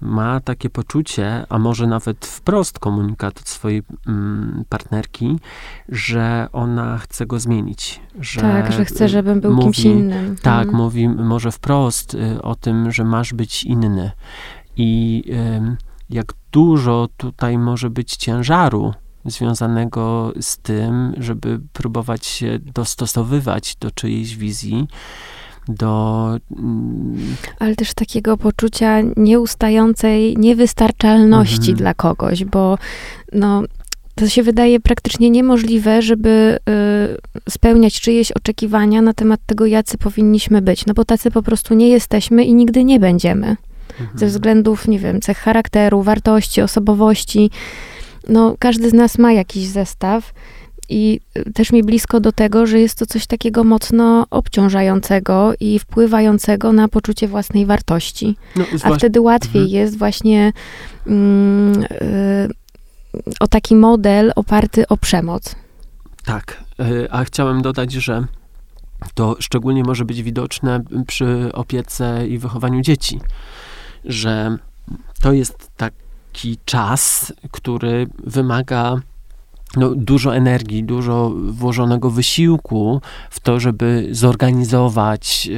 [0.00, 5.38] ma takie poczucie, a może nawet wprost komunikat od swojej mm, partnerki,
[5.88, 8.00] że ona chce go zmienić.
[8.20, 10.36] Że tak, że chce, żebym był mówi, kimś innym.
[10.42, 10.84] Tak, mhm.
[10.84, 14.10] mówi może wprost y, o tym, że masz być inny.
[14.76, 23.76] I y, jak dużo tutaj może być ciężaru związanego z tym, żeby próbować się dostosowywać
[23.80, 24.86] do czyjejś wizji,
[25.68, 26.36] do.
[26.58, 31.76] Mm, Ale też takiego poczucia nieustającej niewystarczalności mhm.
[31.76, 32.78] dla kogoś, bo
[33.32, 33.62] no,
[34.14, 36.58] to się wydaje praktycznie niemożliwe, żeby
[37.46, 40.86] y, spełniać czyjeś oczekiwania na temat tego, jacy powinniśmy być.
[40.86, 43.56] No bo tacy po prostu nie jesteśmy i nigdy nie będziemy
[44.00, 44.18] mhm.
[44.18, 47.50] ze względów, nie wiem, cech charakteru, wartości, osobowości.
[48.28, 50.32] No, każdy z nas ma jakiś zestaw
[50.88, 51.20] I
[51.54, 56.88] też mi blisko do tego, że jest to coś takiego mocno obciążającego i wpływającego na
[56.88, 58.36] poczucie własnej wartości.
[58.56, 59.80] No, A wtedy łatwiej Mhm.
[59.80, 60.52] jest właśnie
[61.06, 62.48] mm, y,
[63.40, 65.56] o taki model oparty o przemoc.
[66.24, 68.24] Tak, y, a chciałem dodać, że
[69.14, 73.20] to szczególnie może być widoczne przy opiece i wychowaniu dzieci,
[74.06, 74.56] że
[75.20, 79.00] to jest taki czas, który wymaga
[79.76, 85.48] no, dużo energii, dużo włożonego wysiłku w to, żeby zorganizować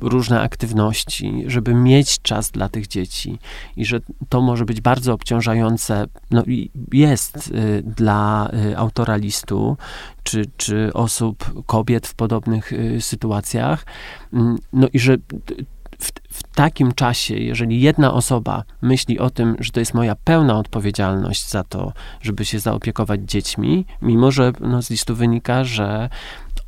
[0.00, 3.38] y, różne aktywności, żeby mieć czas dla tych dzieci
[3.76, 9.76] i że to może być bardzo obciążające, no i jest y, dla y, autora listu,
[10.22, 13.86] czy, czy osób, kobiet w podobnych y, sytuacjach,
[14.32, 15.16] Mm, no i że
[16.54, 21.64] takim czasie, jeżeli jedna osoba myśli o tym, że to jest moja pełna odpowiedzialność za
[21.64, 26.08] to, żeby się zaopiekować dziećmi, mimo że no, z listu wynika, że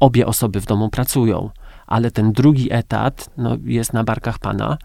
[0.00, 1.50] obie osoby w domu pracują,
[1.86, 4.78] ale ten drugi etat no, jest na barkach pana,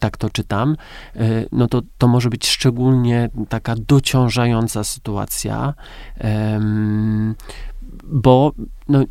[0.00, 0.76] tak to czytam,
[1.16, 5.74] y, no to, to może być szczególnie taka dociążająca sytuacja,
[8.04, 8.52] bo
[8.88, 9.04] no,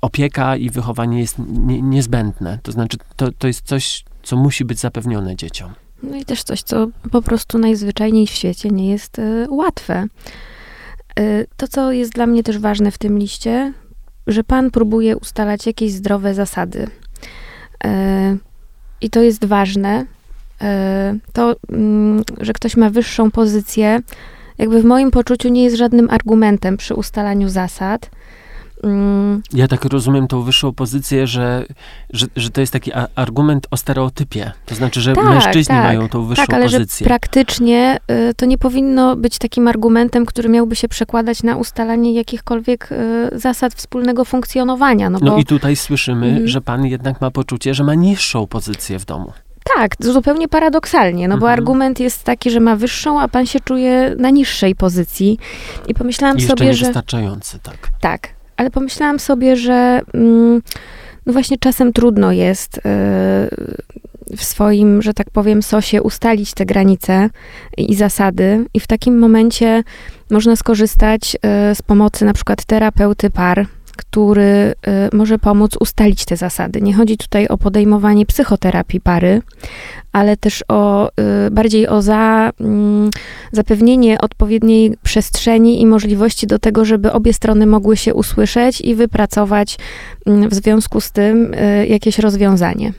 [0.00, 2.58] opieka i wychowanie jest nie, niezbędne.
[2.62, 5.70] To znaczy, to, to jest coś, co musi być zapewnione dzieciom.
[6.02, 10.06] No i też coś, co po prostu najzwyczajniej w świecie nie jest y, łatwe.
[11.20, 13.72] Y, to, co jest dla mnie też ważne w tym liście,
[14.26, 16.86] że Pan próbuje ustalać jakieś zdrowe zasady.
[17.86, 17.88] Y,
[19.00, 20.06] I to jest ważne.
[21.32, 24.00] To, mm, że ktoś ma wyższą pozycję,
[24.58, 28.10] jakby w moim poczuciu nie jest żadnym argumentem przy ustalaniu zasad.
[28.82, 31.64] Mm, Ja tak rozumiem tą wyższą pozycję, że,
[32.12, 34.52] że, że to jest taki a, argument o stereotypie.
[34.66, 35.84] To znaczy, że Tak, mężczyźni tak.
[35.84, 37.04] mają tą wyższą tak, ale pozycję.
[37.04, 37.98] że praktycznie
[38.30, 43.38] y, to nie powinno być takim argumentem, który miałby się przekładać na ustalanie jakichkolwiek y,
[43.38, 45.10] zasad wspólnego funkcjonowania.
[45.10, 46.48] No, No bo i tutaj słyszymy, Mhm.
[46.48, 49.32] że pan jednak ma poczucie, że ma niższą pozycję w domu.
[49.76, 51.52] tak, zupełnie paradoksalnie, no bo Mhm.
[51.60, 55.38] argument jest taki, że ma wyższą, a pan się czuje na niższej pozycji.
[55.88, 57.76] I pomyślałam I jeszcze sobie, że niewystarczający, tak.
[58.00, 60.62] tak, ale pomyślałam sobie, że mm,
[61.26, 62.80] no właśnie czasem trudno jest y,
[64.36, 67.30] w swoim, że tak powiem, sosie ustalić te granice
[67.76, 69.82] i zasady, i w takim momencie
[70.30, 71.36] można skorzystać
[71.70, 73.66] y, z pomocy na przykład terapeuty par,
[73.98, 74.74] który
[75.12, 76.80] y, może pomóc ustalić te zasady.
[76.82, 79.42] Nie chodzi tutaj o podejmowanie psychoterapii pary,
[80.12, 81.08] ale też o
[81.46, 83.10] y, bardziej o za, mm,
[83.52, 89.78] zapewnienie odpowiedniej przestrzeni i możliwości do tego, żeby obie strony mogły się usłyszeć i wypracować
[90.26, 92.92] mm, w związku z tym y, jakieś rozwiązanie.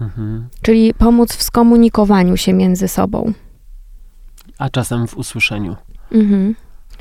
[0.00, 0.48] Mhm.
[0.62, 3.32] Czyli pomóc w skomunikowaniu się między sobą.
[4.58, 5.76] A czasem w usłyszeniu.
[6.12, 6.54] Mhm.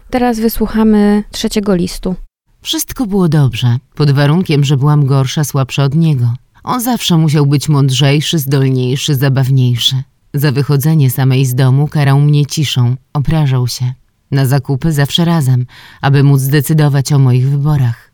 [0.10, 2.16] Teraz wysłuchamy trzeciego listu.
[2.64, 6.34] Wszystko było dobrze, pod warunkiem, że byłam gorsza, słabsza od niego.
[6.64, 9.96] On zawsze musiał być mądrzejszy, zdolniejszy, zabawniejszy.
[10.34, 13.94] Za wychodzenie samej z domu karał mnie ciszą, obrażał się.
[14.32, 15.66] Na zakupy zawsze razem,
[16.02, 18.12] aby móc decydować o moich wyborach.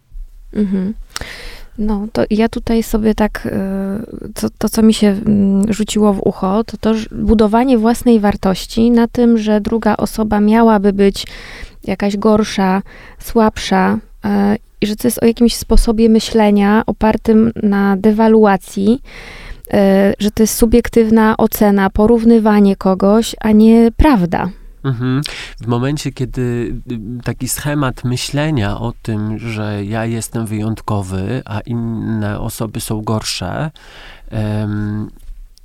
[0.54, 0.94] Mhm.
[1.78, 6.20] No, to ja tutaj sobie tak, y, to, to co mi się mm, rzuciło w
[6.20, 11.28] ucho, to to budowanie własnej wartości na tym, że druga osoba miałaby być
[11.84, 12.82] jakaś gorsza,
[13.20, 14.00] słabsza
[14.82, 19.02] i że to jest o jakimś sposobie myślenia opartym na dewaluacji,
[19.68, 19.78] y,
[20.20, 24.50] że to jest subiektywna ocena, porównywanie kogoś, a nie prawda.
[24.84, 25.22] Mhm.
[25.62, 26.42] W momencie, kiedy
[26.92, 33.72] y, taki schemat myślenia o tym, że ja jestem wyjątkowy, a inne osoby są gorsze,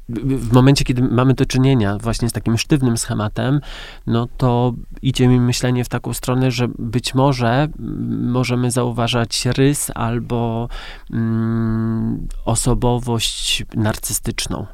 [0.09, 3.61] w momencie, kiedy mamy do czynienia właśnie z takim sztywnym schematem,
[4.07, 9.91] no to idzie mi myślenie w taką stronę, że być może mm, możemy zauważać rys
[9.95, 10.69] albo
[11.11, 14.67] mm, osobowość narcystyczną.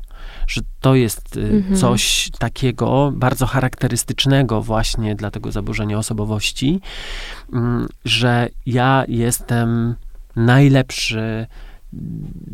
[0.46, 1.76] Że to jest y, Mhm.
[1.76, 6.80] coś takiego bardzo charakterystycznego właśnie dla tego zaburzenia osobowości,
[7.52, 9.94] mm, że ja jestem
[10.36, 11.46] najlepszy,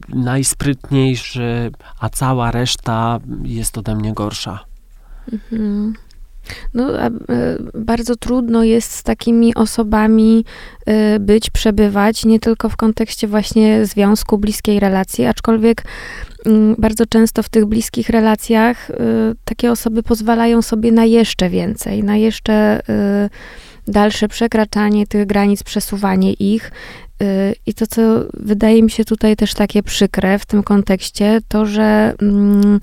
[0.09, 1.71] najsprytniejszy,
[2.01, 4.65] a cała reszta jest ode mnie gorsza.
[5.33, 5.95] Mhm.
[6.75, 7.11] No, a, e,
[7.75, 10.45] bardzo trudno jest z takimi osobami
[10.87, 15.85] e, być, przebywać, nie tylko w kontekście właśnie związku, bliskiej relacji, aczkolwiek
[16.45, 18.95] mm, bardzo często w tych bliskich relacjach e,
[19.45, 22.81] takie osoby pozwalają sobie na jeszcze więcej, na jeszcze
[23.89, 26.73] dalsze przekraczanie tych granic, przesuwanie ich.
[27.67, 28.03] I to, co
[28.35, 32.81] wydaje mi się tutaj też takie przykre w tym kontekście, to, że mm,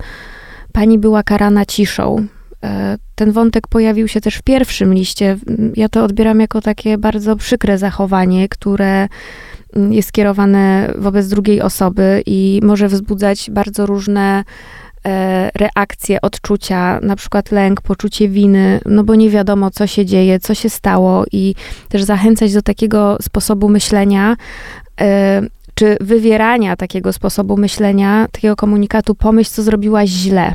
[0.72, 2.26] pani była karana ciszą.
[2.64, 5.36] e, ten wątek pojawił się też w pierwszym liście.
[5.76, 9.08] Ja to odbieram jako takie bardzo przykre zachowanie, które
[9.76, 14.44] mm, jest skierowane wobec drugiej osoby i może wzbudzać bardzo różne
[15.54, 20.54] reakcje, odczucia, na przykład lęk, poczucie winy, no bo nie wiadomo, co się dzieje, co
[20.54, 21.54] się stało i
[21.88, 24.36] też zachęcać do takiego sposobu myślenia,
[25.00, 25.42] e,
[25.74, 30.54] czy wywierania takiego sposobu myślenia, takiego komunikatu, pomyśl, co zrobiłaś źle.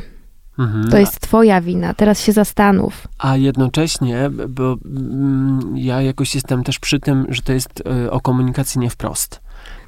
[0.58, 0.90] Mhm.
[0.90, 3.08] To jest twoja wina, teraz się zastanów.
[3.18, 8.20] A jednocześnie, bo mm, ja jakoś jestem też przy tym, że to jest y, o
[8.20, 9.40] komunikacji nie wprost.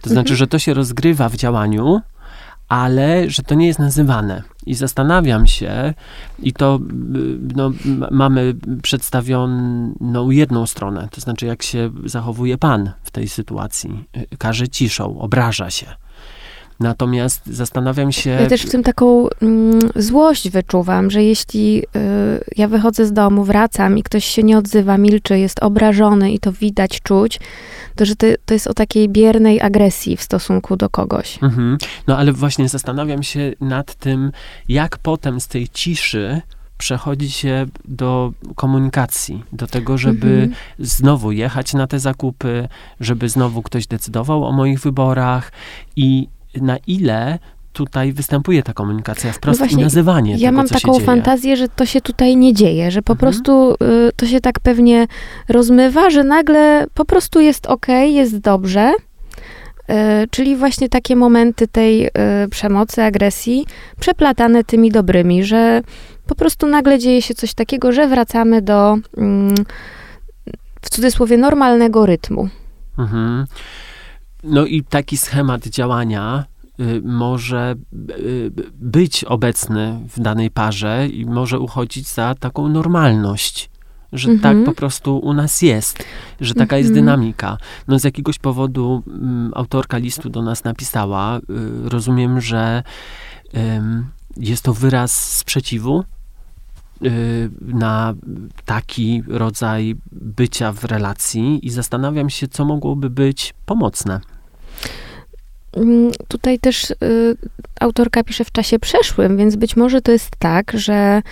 [0.03, 0.37] To znaczy, Mhm.
[0.37, 2.01] że to się rozgrywa w działaniu,
[2.69, 4.43] ale że to nie jest nazywane.
[4.67, 5.95] I zastanawiam się,
[6.39, 6.81] i to
[7.15, 7.71] y, no,
[8.11, 14.05] mamy przedstawioną jedną stronę, to znaczy jak się zachowuje Pan w tej sytuacji.
[14.17, 15.87] Y, Każe ciszą, obraża się.
[16.81, 18.31] Natomiast zastanawiam się...
[18.31, 21.85] Ja też w tym taką mm, złość wyczuwam, że jeśli y,
[22.57, 26.53] ja wychodzę z domu, wracam i ktoś się nie odzywa, milczy, jest obrażony i to
[26.53, 27.41] widać, czuć,
[27.97, 31.39] to że to, to jest o takiej biernej agresji w stosunku do kogoś.
[31.43, 31.79] Mhm.
[32.07, 34.33] No ale właśnie zastanawiam się nad tym,
[34.69, 36.41] jak potem z tej ciszy
[36.79, 40.53] przechodzi się do komunikacji, do tego, żeby Mhm.
[40.79, 42.69] znowu jechać na te zakupy,
[43.01, 45.53] żeby znowu ktoś decydował o moich wyborach
[45.97, 46.29] i
[46.61, 47.39] na ile
[47.73, 51.69] tutaj występuje ta komunikacja wprost No właśnie, i nazywanie Ja tego, mam taką fantazję, że
[51.69, 53.19] to się tutaj nie dzieje, że po Mhm.
[53.19, 53.77] prostu y,
[54.17, 55.07] to się tak pewnie
[55.49, 58.93] rozmywa, że nagle po prostu jest ok, jest dobrze.
[59.91, 59.95] Y,
[60.31, 62.11] czyli właśnie takie momenty tej y,
[62.51, 63.67] przemocy, agresji,
[64.01, 65.83] przeplatane tymi dobrymi, że
[66.27, 69.55] po prostu nagle dzieje się coś takiego, że wracamy do mm,
[70.83, 72.49] w cudzysłowie normalnego rytmu.
[72.99, 73.47] Mhm.
[74.45, 76.45] No i taki schemat działania
[76.81, 77.75] y, może
[78.19, 83.71] y, być obecny w danej parze i może uchodzić za taką normalność.
[84.13, 84.57] Że Mhm.
[84.57, 86.05] tak po prostu u nas jest,
[86.41, 87.05] że taka jest Mhm.
[87.07, 87.59] dynamika.
[87.89, 91.43] No z jakiegoś powodu mm, autorka listu do nas napisała, y,
[91.89, 92.83] rozumiem, że
[93.77, 96.05] ym, jest to wyraz sprzeciwu
[97.05, 98.15] y, na
[98.65, 104.21] taki rodzaj bycia w relacji i zastanawiam się, co mogłoby być pomocne.
[105.77, 106.95] Mm, Tutaj też y,
[107.81, 111.23] autorka pisze w czasie przeszłym, więc być może to jest tak, że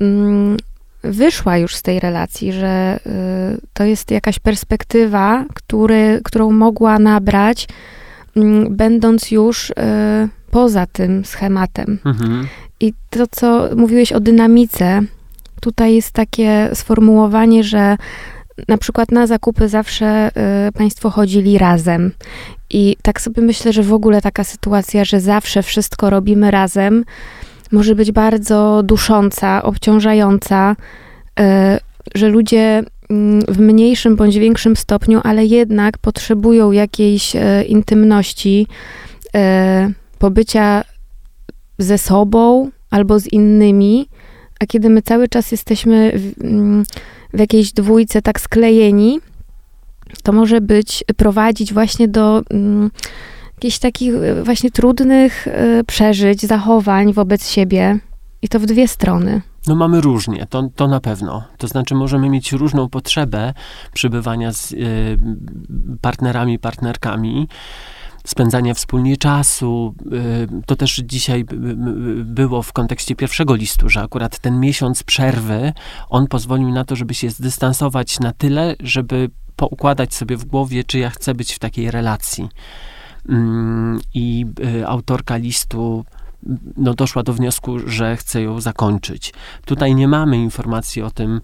[0.00, 0.56] mm,
[1.02, 7.68] wyszła już z tej relacji, że y, to jest jakaś perspektywa, który, którą mogła nabrać,
[8.36, 9.74] mm, będąc już y,
[10.50, 11.98] poza tym schematem.
[12.04, 12.46] Mhm.
[12.80, 15.02] I to, co mówiłeś o dynamice,
[15.60, 17.96] tutaj jest takie sformułowanie, że
[18.68, 20.30] na przykład na zakupy zawsze
[20.68, 22.12] y, Państwo chodzili razem.
[22.70, 27.04] I tak sobie myślę, że w ogóle taka sytuacja, że zawsze wszystko robimy razem,
[27.72, 30.76] może być bardzo dusząca, obciążająca,
[31.40, 31.44] y,
[32.14, 38.66] że ludzie mm, w mniejszym bądź większym stopniu, ale jednak potrzebują jakiejś y, intymności,
[39.26, 39.38] y,
[40.18, 40.84] pobycia
[41.78, 44.08] ze sobą albo z innymi,
[44.60, 46.84] a kiedy my cały czas jesteśmy w, mm,
[47.32, 49.20] w jakiejś dwójce tak sklejeni,
[50.22, 52.90] to może być, prowadzić właśnie do mm,
[53.54, 57.98] jakichś takich e, właśnie trudnych e, przeżyć, zachowań wobec siebie.
[58.42, 59.42] I to w dwie strony.
[59.66, 61.44] No mamy różnie, to, to na pewno.
[61.58, 63.54] To znaczy możemy mieć różną potrzebę
[63.92, 64.76] przybywania z y,
[66.00, 67.48] partnerami, partnerkami,
[68.24, 69.94] spędzania wspólnie czasu.
[70.12, 71.44] Y, to też dzisiaj
[72.24, 75.72] było w kontekście pierwszego listu, że akurat ten miesiąc przerwy,
[76.08, 80.98] on pozwolił na to, żeby się zdystansować na tyle, żeby poukładać sobie w głowie, czy
[80.98, 82.48] ja chcę być w takiej relacji.
[83.28, 86.04] Mm, I y, autorka listu
[86.76, 89.32] no, doszła do wniosku, że chce ją zakończyć.
[89.64, 91.40] Tutaj nie mamy informacji o tym,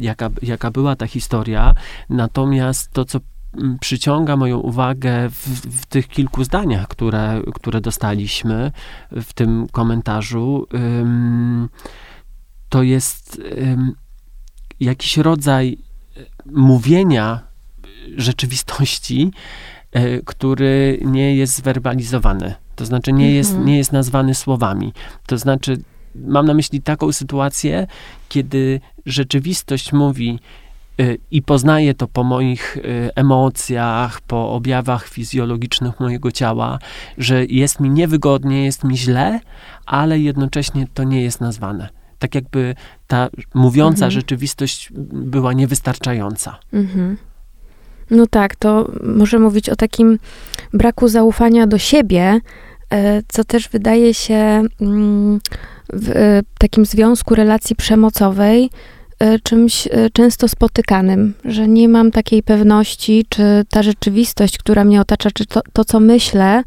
[0.00, 1.74] jaka, jaka była ta historia,
[2.10, 3.20] natomiast to, co
[3.56, 5.48] mm, przyciąga moją uwagę w,
[5.82, 8.72] w tych kilku zdaniach, które, które dostaliśmy
[9.10, 10.66] w tym komentarzu,
[12.68, 13.42] to jest
[14.80, 15.78] jakiś rodzaj
[16.16, 17.53] y, mówienia
[18.16, 19.30] rzeczywistości,
[19.96, 22.54] y, który nie jest zwerbalizowany.
[22.76, 23.66] To znaczy nie, jest, Mhm.
[23.68, 24.92] nie jest nazwany słowami.
[25.26, 25.78] To znaczy,
[26.14, 27.86] mam na myśli taką sytuację,
[28.28, 30.38] kiedy rzeczywistość mówi
[31.00, 36.78] y, i poznaję to po moich y, emocjach, po objawach fizjologicznych mojego ciała,
[37.18, 39.40] że jest mi niewygodnie, jest mi źle,
[39.86, 41.88] ale jednocześnie to nie jest nazwane.
[42.18, 42.74] Tak jakby
[43.06, 44.10] ta mówiąca Mhm.
[44.10, 46.58] rzeczywistość była niewystarczająca.
[46.72, 47.16] Mhm.
[48.10, 50.18] No tak, to może mówić o takim
[50.72, 52.40] braku zaufania do siebie,
[52.90, 55.40] e, co też wydaje się mm,
[55.92, 58.70] w e, takim związku relacji przemocowej
[59.18, 65.30] e, czymś często spotykanym, że nie mam takiej pewności, czy ta rzeczywistość, która mnie otacza,
[65.30, 66.62] czy to, to co myślę,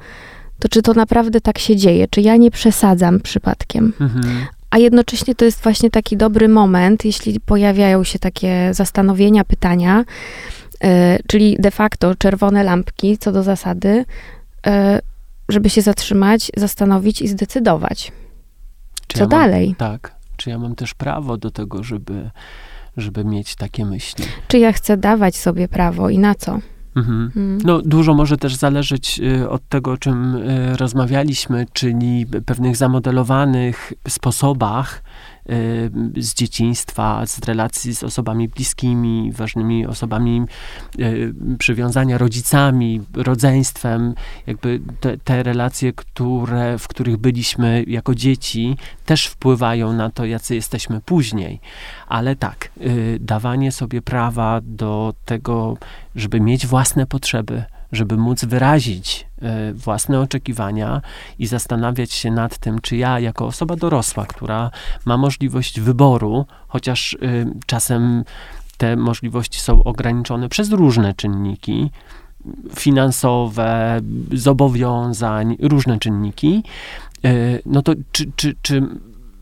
[0.59, 3.93] to czy to naprawdę tak się dzieje, czy ja nie przesadzam przypadkiem.
[4.01, 4.45] Mhm.
[4.69, 10.05] A jednocześnie to jest właśnie taki dobry moment, jeśli pojawiają się takie zastanowienia, pytania,
[11.27, 14.05] czyli de facto czerwone lampki co do zasady,
[14.67, 15.01] e,
[15.49, 18.11] żeby się zatrzymać, zastanowić i zdecydować.
[19.07, 19.75] Czy Co ja mam- dalej?
[19.77, 20.15] Tak.
[20.37, 22.29] Czy ja mam też prawo do tego, żeby,
[22.97, 24.25] żeby mieć takie myśli?
[24.47, 26.59] Czy ja chcę dawać sobie prawo i na co?
[26.95, 27.31] Mhm.
[27.35, 27.57] Mm.
[27.63, 33.93] No, dużo może też zależeć y, od tego, o czym y, rozmawialiśmy, czyli pewnych zamodelowanych
[34.07, 35.03] sposobach
[36.17, 40.41] z dzieciństwa, z relacji z osobami bliskimi, ważnymi osobami
[40.99, 44.13] y, przywiązania, rodzicami, rodzeństwem.
[44.47, 50.55] Jakby te, te relacje, które, w których byliśmy jako dzieci, też wpływają na to, jacy
[50.55, 51.59] jesteśmy później.
[52.07, 55.77] Ale tak, y, dawanie sobie prawa do tego,
[56.15, 59.27] żeby mieć własne potrzeby, żeby móc wyrazić
[59.69, 61.01] y, własne oczekiwania
[61.39, 64.71] i zastanawiać się nad tym, czy ja, jako osoba dorosła, która
[65.05, 67.17] ma możliwość wyboru, chociaż y,
[67.65, 68.23] czasem
[68.77, 71.91] te możliwości są ograniczone przez różne czynniki
[72.75, 73.99] finansowe,
[74.31, 76.63] zobowiązań, różne czynniki,
[77.25, 78.83] y, no to czy, czy, czy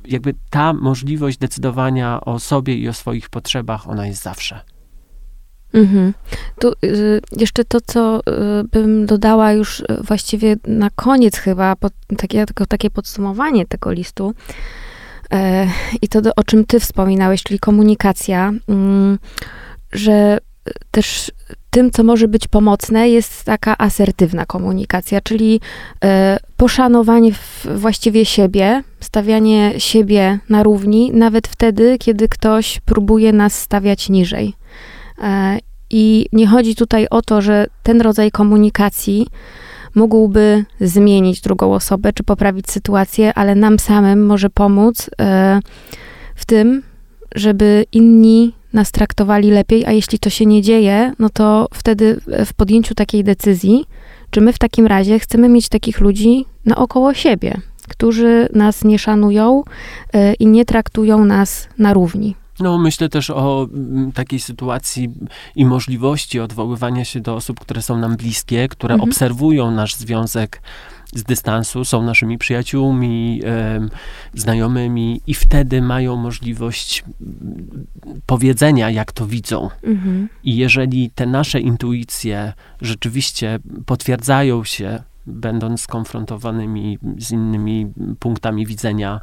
[0.07, 4.74] jakby ta możliwość decydowania o sobie i o swoich potrzebach, ona jest zawsze.
[5.75, 6.13] Mhm.
[6.59, 8.23] Tu y, jeszcze to, co y,
[8.63, 11.75] bym dodała już y, właściwie na koniec chyba,
[12.17, 14.33] takie, tylko takie podsumowanie tego listu.
[15.31, 15.67] E,
[16.01, 19.19] I to, o czym ty wspominałeś, czyli komunikacja, mm,
[19.91, 20.37] że
[20.69, 21.31] y, też
[21.69, 25.61] tym, co może być pomocne, jest taka asertywna komunikacja, czyli
[26.03, 27.31] e, poszanowanie
[27.75, 34.53] właściwie siebie, stawianie siebie na równi, nawet wtedy, kiedy ktoś próbuje nas stawiać niżej.
[35.21, 35.59] E,
[35.89, 39.27] I nie chodzi tutaj o to, że ten rodzaj komunikacji
[39.95, 45.59] mógłby zmienić drugą osobę czy poprawić sytuację, ale nam samym może pomóc e,
[46.35, 46.83] w tym,
[47.35, 52.53] żeby inni nas traktowali lepiej, a jeśli to się nie dzieje, no to wtedy w
[52.53, 53.85] podjęciu takiej decyzji,
[54.29, 57.57] czy my w takim razie chcemy mieć takich ludzi naokoło siebie,
[57.89, 59.63] którzy nas nie szanują
[60.13, 62.35] e, i nie traktują nas na równi.
[62.59, 65.09] No, myślę też o mm, takiej sytuacji
[65.55, 69.09] i możliwości odwoływania się do osób, które są nam bliskie, które Mhm.
[69.09, 70.61] obserwują nasz związek
[71.13, 73.41] z dystansu, są naszymi przyjaciółmi,
[74.33, 77.87] znajomymi i wtedy mają możliwość mm,
[78.25, 79.69] powiedzenia, jak to widzą.
[79.83, 80.29] Mhm.
[80.43, 87.87] I jeżeli te nasze intuicje rzeczywiście potwierdzają się, będąc skonfrontowanymi z innymi
[88.19, 89.21] punktami widzenia,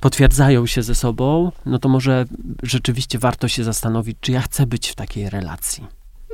[0.00, 2.24] potwierdzają się ze sobą, no to może
[2.62, 5.86] rzeczywiście warto się zastanowić, czy ja chcę być w takiej relacji.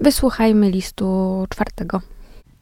[0.03, 2.01] Wysłuchajmy listu czwartego.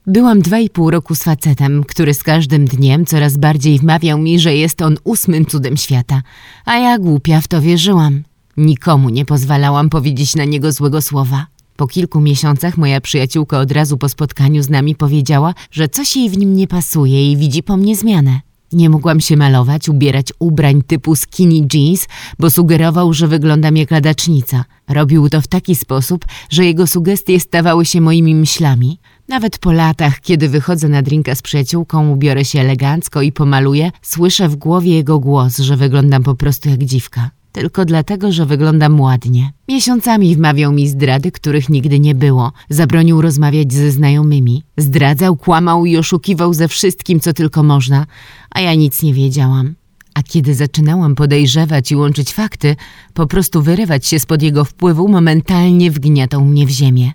[0.06, 4.38] Byłam dwa i pół roku z facetem, który z każdym dniem coraz bardziej wmawiał mi,
[4.38, 6.22] że jest on ósmym cudem świata,
[6.64, 8.22] a ja głupia w to wierzyłam.
[8.56, 11.46] Nikomu nie pozwalałam powiedzieć na niego złego słowa.
[11.76, 16.30] Po kilku miesiącach moja przyjaciółka od razu po spotkaniu z nami powiedziała, że coś jej
[16.30, 18.40] w nim nie pasuje i widzi po mnie zmianę.
[18.74, 22.08] Nie mogłam się malować, ubierać ubrań typu skinny jeans,
[22.38, 24.64] bo sugerował, że wyglądam jak ladacznica.
[24.88, 28.98] Robił to w taki sposób, że jego sugestie stawały się moimi myślami.
[29.28, 34.48] Nawet po latach, kiedy wychodzę na drinka z przyjaciółką, ubiorę się elegancko i pomaluję, słyszę
[34.48, 37.30] w głowie jego głos, że wyglądam po prostu jak dziwka.
[37.54, 39.52] Tylko dlatego, że wyglądam ładnie.
[39.68, 42.52] Miesiącami wmawiał mi zdrady, których nigdy nie było.
[42.68, 44.62] Zabronił rozmawiać ze znajomymi.
[44.76, 48.06] Zdradzał, kłamał i oszukiwał ze wszystkim, co tylko można,
[48.50, 49.74] a ja nic nie wiedziałam.
[50.14, 52.76] A kiedy zaczynałam podejrzewać i łączyć fakty,
[53.14, 57.12] po prostu wyrywać się spod jego wpływu, momentalnie wgniatał mnie w ziemię.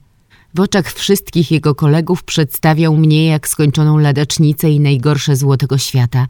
[0.55, 6.27] W oczach wszystkich jego kolegów przedstawiał mnie jak skończoną ladacznicę i najgorsze zło tego świata.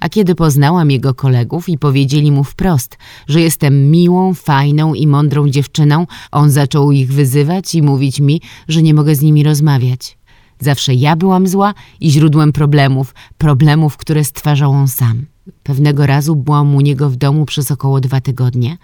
[0.00, 2.98] A kiedy poznałam jego kolegów i powiedzieli mu wprost,
[3.28, 8.82] że jestem miłą, fajną i mądrą dziewczyną, on zaczął ich wyzywać i mówić mi, że
[8.82, 10.18] nie mogę z nimi rozmawiać.
[10.60, 15.26] Zawsze ja byłam zła i źródłem problemów, problemów, które stwarzał on sam.
[15.62, 18.76] Pewnego razu byłam u niego w domu przez około dwa tygodnie.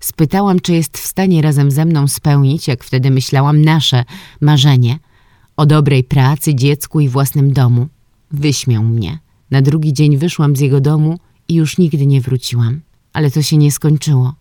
[0.00, 4.04] Spytałam, czy jest w stanie razem ze mną spełnić, jak wtedy myślałam, nasze
[4.40, 4.98] marzenie
[5.56, 7.88] o dobrej pracy, dziecku i własnym domu.
[8.30, 9.23] Wyśmiał mnie.
[9.50, 11.18] Na drugi dzień wyszłam z jego domu
[11.48, 12.80] i już nigdy nie wróciłam.
[13.12, 14.34] Ale to się nie skończyło.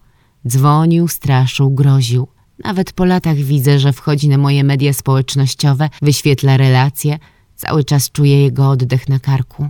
[0.47, 2.27] Dzwonił, straszył, groził.
[2.63, 7.19] Nawet po latach widzę, że wchodzi na moje media społecznościowe, wyświetla relacje.
[7.55, 9.69] Cały czas czuję jego oddech na karku.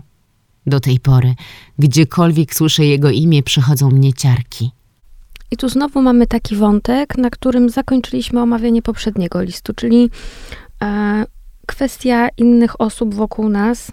[0.66, 1.36] Do tej pory,
[1.80, 4.72] gdziekolwiek słyszę jego imię, przychodzą mnie ciarki.
[5.52, 10.10] I tu znowu mamy taki wątek, na którym zakończyliśmy omawianie poprzedniego listu, czyli
[10.84, 11.26] e,
[11.68, 13.92] kwestia innych osób wokół nas,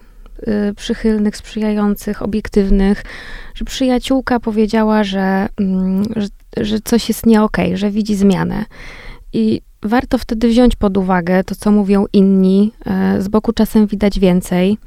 [0.76, 3.04] przychylnych, sprzyjających, obiektywnych,
[3.54, 6.28] że przyjaciółka powiedziała, że, mm, że,
[6.64, 8.64] że coś jest nie okej, że widzi zmianę.
[9.32, 12.72] I warto wtedy wziąć pod uwagę to, co mówią inni.
[12.86, 14.78] E, z boku czasem widać więcej.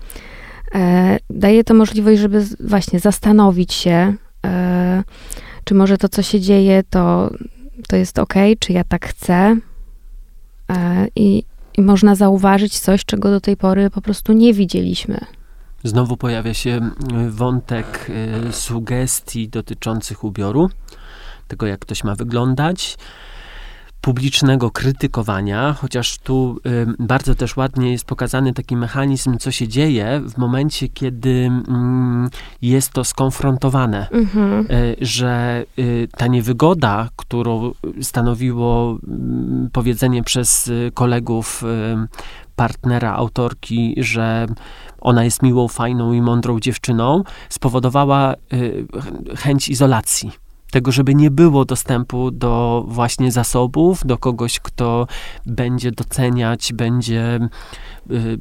[0.75, 4.13] E, daje to możliwość, żeby właśnie zastanowić się,
[4.45, 5.03] e,
[5.63, 7.29] czy może to, co się dzieje, to,
[7.87, 9.57] to jest ok, czy ja tak chcę.
[11.15, 11.43] I,
[11.77, 15.19] I można zauważyć coś, czego do tej pory po prostu nie widzieliśmy.
[15.83, 16.91] Znowu pojawia się
[17.27, 18.11] y, wątek
[18.49, 20.69] y, sugestii dotyczących ubioru,
[21.47, 22.97] tego jak ktoś ma wyglądać,
[24.03, 30.21] publicznego krytykowania, chociaż tu y, bardzo też ładnie jest pokazany taki mechanizm, co się dzieje
[30.25, 32.29] w momencie, kiedy mm,
[32.61, 34.09] jest to skonfrontowane.
[34.09, 34.65] Mhm.
[34.71, 35.65] y, że
[36.17, 37.71] ta niewygoda, którą
[38.01, 41.63] stanowiło mm, powiedzenie przez kolegów
[42.55, 44.45] partnera autorki, że
[45.01, 48.85] ona jest miłą, fajną i mądrą dziewczyną, spowodowała y,
[49.33, 50.31] ch- chęć izolacji.
[50.71, 55.07] Tego, żeby nie było dostępu do właśnie zasobów, do kogoś, kto
[55.45, 57.39] będzie doceniać, będzie,
[58.11, 58.39] y,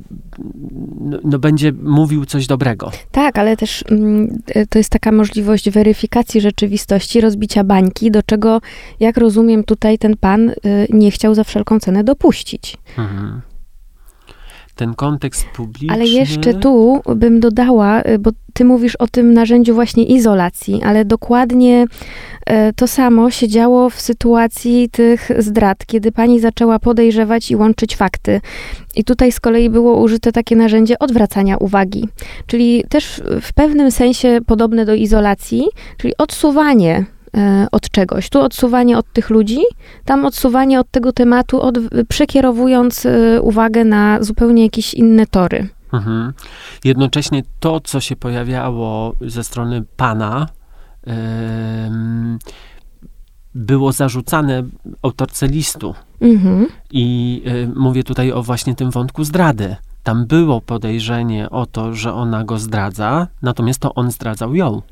[1.01, 2.91] no, no, będzie mówił coś dobrego.
[3.11, 8.61] Tak, ale też mm, y, to jest taka możliwość weryfikacji rzeczywistości, rozbicia bańki, do czego,
[9.01, 10.53] jak rozumiem, tutaj ten pan
[10.91, 12.77] nie chciał za wszelką cenę dopuścić.
[12.99, 13.41] Mhm.
[14.83, 15.95] Ten kontekst publiczny.
[15.95, 21.05] Ale jeszcze tu bym dodała, y, bo ty mówisz o tym narzędziu właśnie izolacji, ale
[21.05, 21.85] dokładnie
[22.51, 27.97] y, to samo się działo w sytuacji tych zdrad, kiedy pani zaczęła podejrzewać i łączyć
[27.97, 28.41] fakty.
[28.97, 32.09] I tutaj z kolei było użyte takie narzędzie odwracania uwagi,
[32.47, 35.65] czyli też w pewnym sensie podobne do izolacji,
[35.97, 37.05] czyli odsuwanie
[37.73, 38.31] od czegoś.
[38.31, 39.59] Tu odsuwanie od tych ludzi,
[40.05, 41.79] tam odsuwanie od tego tematu, od,
[42.09, 45.69] przekierowując e, uwagę na zupełnie jakieś inne tory.
[45.93, 46.33] Mhm.
[46.85, 50.47] Jednocześnie to, co się pojawiało ze strony pana,
[53.55, 54.63] było zarzucane
[55.03, 55.95] autorce listu.
[56.21, 56.67] Mhm.
[56.91, 59.77] I y, mówię tutaj o właśnie tym wątku zdrady.
[60.03, 64.83] Tam było podejrzenie o to, że ona go zdradza, natomiast to on zdradzał ją.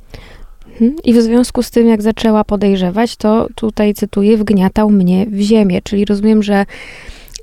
[0.73, 0.97] Mhm.
[1.05, 5.83] I w związku z tym, jak zaczęła podejrzewać, to tutaj cytuję, wgniatał mnie w ziemię.
[5.83, 6.66] Czyli rozumiem, że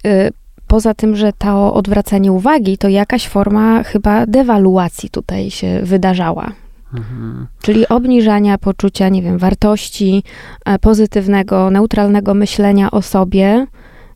[0.05, 0.31] y,
[0.67, 6.51] poza tym, że to odwracanie uwagi, to jakaś forma chyba dewaluacji tutaj się wydarzała.
[6.93, 7.47] Mhm.
[7.61, 10.23] Czyli obniżania poczucia, nie wiem, wartości,
[10.65, 13.67] e, pozytywnego, neutralnego myślenia o sobie,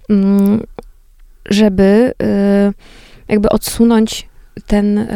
[0.09, 0.63] mm,
[1.49, 2.73] żeby y,
[3.27, 4.29] jakby odsunąć
[4.67, 5.07] ten, y,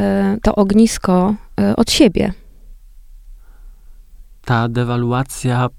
[0.41, 1.35] to ognisko
[1.71, 2.33] y, od siebie.
[4.45, 5.69] Ta dewaluacja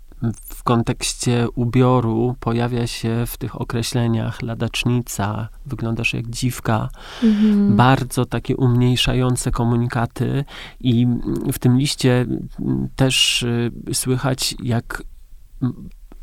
[0.55, 6.89] w kontekście ubioru pojawia się w tych określeniach ladacznica, wyglądasz jak dziwka,
[7.23, 7.77] Mhm.
[7.77, 10.45] bardzo takie umniejszające komunikaty
[10.81, 11.07] i
[11.53, 12.27] w tym liście
[12.97, 15.03] też y, słychać, jak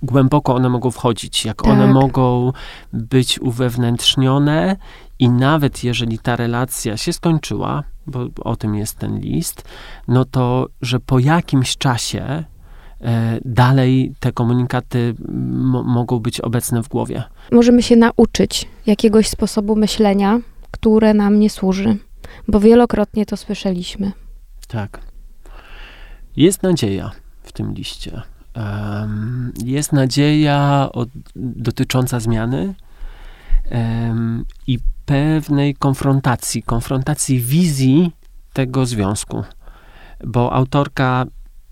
[0.04, 1.94] głęboko one mogą wchodzić, jak one Tak.
[1.94, 2.52] mogą
[2.94, 4.78] być uwewnętrznione
[5.20, 9.64] i nawet jeżeli ta relacja się skończyła, bo o tym jest ten list,
[10.08, 12.44] no to, że po jakimś czasie
[13.02, 15.16] e, dalej te komunikaty
[15.50, 17.24] mo- mogą być obecne w głowie.
[17.52, 20.40] Możemy się nauczyć jakiegoś sposobu myślenia,
[20.72, 21.98] które nam nie służy,
[22.48, 24.12] bo wielokrotnie to słyszeliśmy.
[24.68, 25.00] Tak.
[26.36, 27.12] Jest nadzieja
[27.44, 28.22] w tym liście.
[28.54, 32.74] Em, jest nadzieja od, dotycząca zmiany
[33.70, 38.12] em, i pewnej konfrontacji, konfrontacji wizji
[38.54, 39.44] tego związku.
[40.26, 41.26] Bo autorka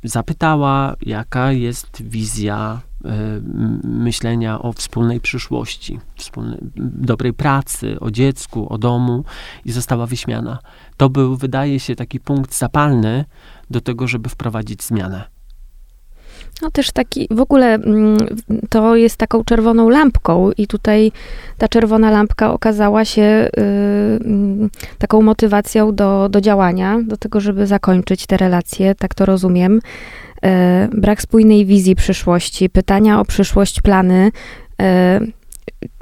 [0.04, 8.78] zapytała, jaka jest wizja m- myślenia o wspólnej przyszłości, wspólnej, dobrej pracy, o dziecku, o
[8.78, 9.24] domu
[9.66, 10.60] i została wyśmiana.
[10.98, 13.26] To był, wydaje się, taki punkt zapalny
[13.70, 15.31] do tego, żeby wprowadzić zmianę.
[16.62, 18.18] No też taki, w ogóle mm,
[18.70, 21.12] to jest taką czerwoną lampką i tutaj
[21.58, 27.68] ta czerwona lampka okazała się y, mm, taką motywacją do, do działania, do tego, żeby
[27.68, 29.80] zakończyć te relacje, tak to rozumiem.
[30.44, 34.32] E, brak spójnej wizji przyszłości, pytania o przyszłość, plany,
[34.82, 35.20] e,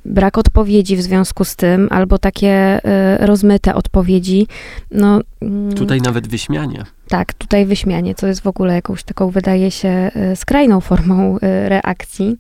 [0.05, 4.47] brak odpowiedzi w związku z tym, albo takie e, rozmyte odpowiedzi.
[4.91, 6.83] No, mm, Tutaj nawet wyśmianie.
[7.09, 11.69] Tak, tutaj wyśmianie, co jest w ogóle jakąś taką, wydaje się, e, skrajną formą e,
[11.69, 12.37] reakcji.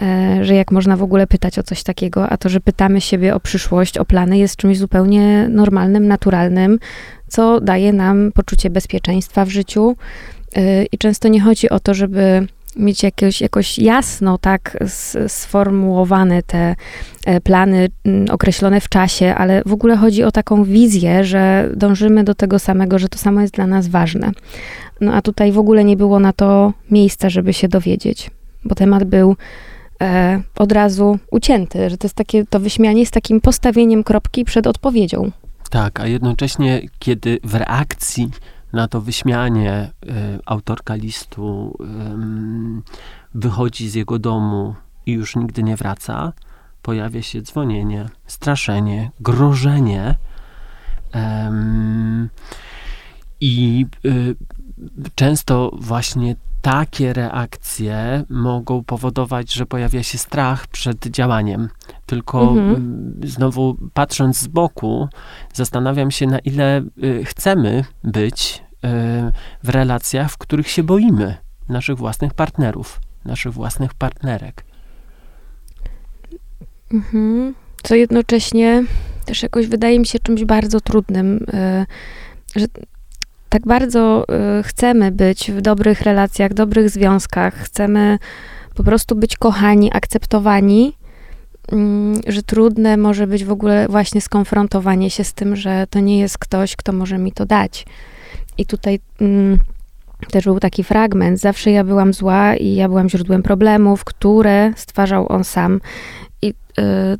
[0.00, 3.34] e, że jak można w ogóle pytać o coś takiego, a to, że pytamy siebie
[3.34, 6.78] o przyszłość, o plany, jest czymś zupełnie normalnym, naturalnym,
[7.28, 9.96] co daje nam poczucie bezpieczeństwa w życiu.
[10.92, 12.46] I często nie chodzi o to, żeby
[12.76, 14.78] mieć jakieś, jakoś jasno tak
[15.28, 16.76] sformułowane te
[17.26, 22.24] e, plany mm, określone w czasie, ale w ogóle chodzi o taką wizję, że dążymy
[22.24, 24.30] do tego samego, że to samo jest dla nas ważne.
[25.00, 28.30] No a tutaj w ogóle nie było na to miejsca, żeby się dowiedzieć,
[28.64, 29.36] bo temat był
[30.00, 34.66] e, od razu ucięty, że to jest takie, to wyśmianie jest takim postawieniem kropki przed
[34.66, 35.30] odpowiedzią.
[35.70, 38.30] Tak, a jednocześnie, kiedy w reakcji
[38.72, 41.78] na to wyśmianie y, autorka listu
[43.34, 44.74] wychodzi z jego domu
[45.06, 46.32] i już nigdy nie wraca,
[46.82, 50.14] pojawia się dzwonienie, straszenie, grożenie.
[53.40, 54.36] I y,
[55.14, 61.68] często właśnie takie reakcje mogą powodować, że pojawia się strach przed działaniem.
[62.10, 63.20] Tylko mhm.
[63.24, 65.08] znowu patrząc z boku,
[65.54, 68.88] zastanawiam się, na ile y, chcemy być y,
[69.62, 71.36] w relacjach, w których się boimy
[71.68, 74.64] naszych własnych partnerów, naszych własnych partnerek.
[76.92, 77.54] Mhm.
[77.82, 78.84] Co jednocześnie
[79.24, 81.86] też jakoś wydaje mi się czymś bardzo trudnym, y,
[82.56, 82.66] że
[83.48, 84.24] tak bardzo
[84.62, 88.18] chcemy być w dobrych relacjach, dobrych związkach, chcemy
[88.74, 90.99] po prostu być kochani, akceptowani, mm,
[92.26, 96.38] że trudne może być w ogóle właśnie skonfrontowanie się z tym, że to nie jest
[96.38, 97.86] ktoś, kto może mi to dać.
[98.58, 99.58] I tutaj mm,
[100.30, 101.40] też był taki fragment.
[101.40, 105.80] Zawsze ja byłam zła i ja byłam źródłem problemów, które stwarzał on sam.
[106.42, 106.52] I y,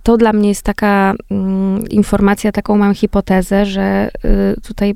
[0.02, 4.10] to dla mnie jest taka mm, informacja, taką mam hipotezę, że
[4.56, 4.94] y, tutaj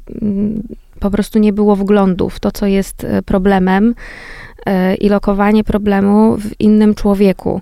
[1.00, 3.94] po prostu nie było wglądu w to, co jest e, problemem
[4.66, 7.61] e, i lokowanie problemu w innym człowieku.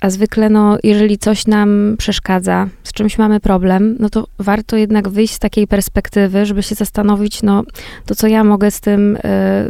[0.00, 5.08] A zwykle, no, jeżeli coś nam przeszkadza, z czymś mamy problem, no to warto jednak
[5.08, 7.62] wyjść z takiej perspektywy, żeby się zastanowić, no,
[8.06, 9.20] to co ja mogę z tym y,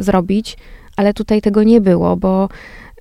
[0.03, 0.57] zrobić,
[0.95, 2.49] ale tutaj tego nie było, bo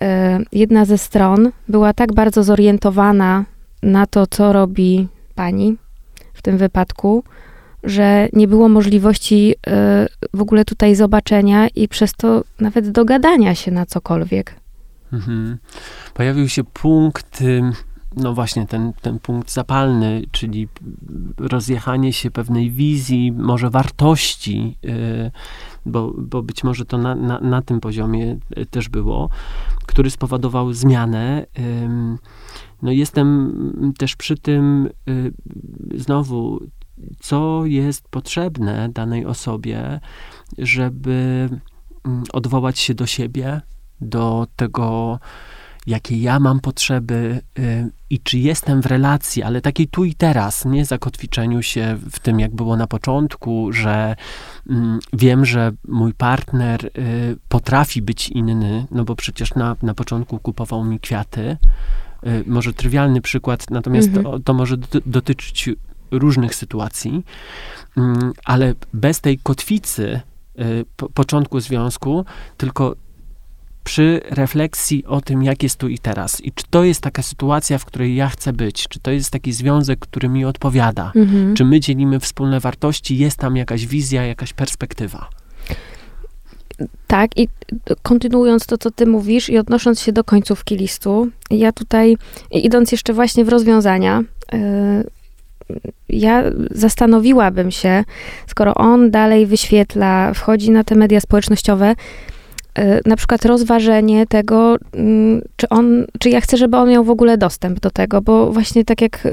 [0.03, 0.07] y,
[0.53, 3.45] jedna ze stron była tak bardzo zorientowana
[3.83, 5.77] na to, co robi pani
[6.35, 7.25] w tym wypadku,
[7.85, 13.71] że nie było możliwości e, w ogóle tutaj zobaczenia i przez to nawet dogadania się
[13.71, 14.55] na cokolwiek.
[15.13, 15.59] Mhm.
[16.15, 17.45] Pojawił się punkt,
[18.17, 20.69] no właśnie ten, ten punkt zapalny, czyli
[21.39, 25.31] rozjechanie się pewnej wizji, może wartości, e,
[25.87, 29.31] bo, bo być może to na, na, na tym poziomie e, też było,
[29.87, 31.47] który spowodował zmianę.
[32.83, 33.53] No jestem
[33.99, 34.89] też przy tym
[35.95, 36.61] znowu
[37.21, 40.01] co jest potrzebne danej osobie,
[40.59, 41.49] żeby
[42.05, 43.61] mm, odwołać się do siebie,
[44.01, 45.19] do tego,
[45.89, 50.65] jakie ja mam potrzeby y, i czy jestem w relacji, ale takiej tu i teraz,
[50.65, 54.17] nie zakotwiczeniu się w tym, jak było na początku, że
[54.71, 56.91] mm, wiem, że mój partner y,
[57.49, 61.57] potrafi być inny, no bo przecież na, na początku kupował mi kwiaty.
[62.27, 64.25] Y, może trywialny przykład, natomiast mhm.
[64.25, 64.77] to, to może
[65.07, 65.71] dotyczyć
[66.11, 67.25] różnych sytuacji,
[67.97, 70.21] mm, ale bez tej kotwicy
[70.97, 72.25] po, początku związku,
[72.57, 72.95] tylko
[73.89, 76.45] przy refleksji o tym, jak jest tu i teraz.
[76.45, 78.89] I czy to jest taka sytuacja, w której ja chcę być?
[78.89, 81.13] Czy to jest taki związek, który mi odpowiada?
[81.17, 81.55] Mhm.
[81.55, 83.19] Czy my dzielimy wspólne wartości?
[83.19, 85.29] Jest tam jakaś wizja, jakaś perspektywa?
[87.07, 87.49] Tak, i
[88.03, 92.17] kontynuując to, co ty mówisz i odnosząc się do końcówki listu, ja tutaj,
[92.51, 94.23] idąc jeszcze właśnie w rozwiązania,
[94.55, 95.11] y,
[96.09, 98.05] ja zastanowiłabym się,
[98.47, 101.95] skoro on dalej wyświetla, wchodzi na te media społecznościowe,
[103.07, 107.39] na przykład rozważenie tego, mm, czy on, czy ja chcę, żeby on miał w ogóle
[107.39, 109.31] dostęp do tego, bo właśnie tak jak e,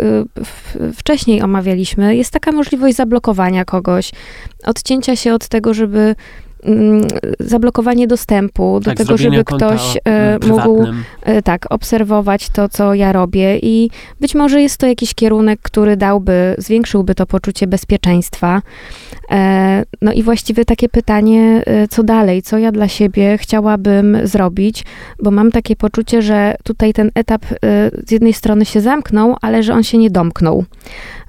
[0.94, 4.12] wcześniej omawialiśmy, jest taka możliwość zablokowania kogoś,
[4.66, 6.16] odcięcia się od tego, żeby
[7.40, 10.86] zablokowanie dostępu do tak, tego, żeby ktoś e, mógł
[11.22, 13.90] e, tak obserwować to, co ja robię i
[14.22, 18.62] być może jest to jakiś kierunek, który dałby, zwiększyłby to poczucie bezpieczeństwa.
[19.32, 24.84] E, no i właściwie takie pytanie, co dalej, co ja dla siebie chciałabym zrobić,
[25.24, 27.46] bo mam takie poczucie, że tutaj ten etap
[28.08, 30.66] z jednej strony się zamknął, ale że on się nie domknął.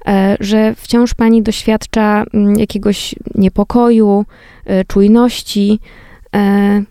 [0.07, 4.25] E, że wciąż pani doświadcza mm, jakiegoś niepokoju,
[4.65, 5.79] e, czujności.
[6.35, 6.83] E,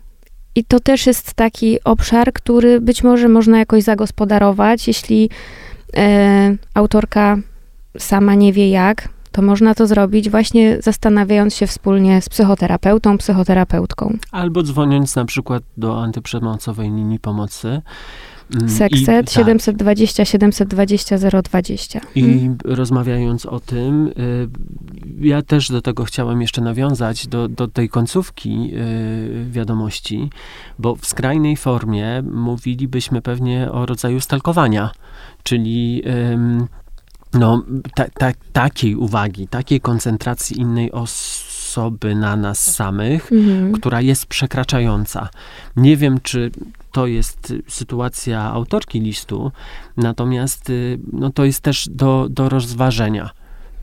[0.55, 5.29] I to też jest taki obszar, który być może można jakoś zagospodarować, jeśli
[6.73, 7.37] autorka
[7.97, 14.17] sama nie wie jak, to można to zrobić właśnie zastanawiając się wspólnie z psychoterapeutą, psychoterapeutką.
[14.31, 17.81] Albo dzwoniąc na przykład do antyprzemocowej linii pomocy.
[18.55, 19.29] Mm, Sekset tak.
[19.29, 21.99] 720 720 020.
[22.15, 22.57] I Mhm.
[22.65, 24.13] rozmawiając o tym, y,
[25.27, 30.29] ja też do tego chciałem jeszcze nawiązać, do, do tej końcówki y, wiadomości,
[30.79, 34.91] bo w skrajnej formie mówilibyśmy pewnie o rodzaju stalkowania,
[35.43, 36.03] czyli
[37.33, 37.63] no,
[37.95, 43.71] ta, ta, takiej uwagi, takiej koncentracji innej osoby na nas samych, Mhm.
[43.71, 45.29] która jest przekraczająca.
[45.75, 46.51] Nie wiem, czy
[46.97, 49.51] to jest y, sytuacja autorki listu,
[49.97, 53.29] natomiast y, no, to jest też do, do rozważenia.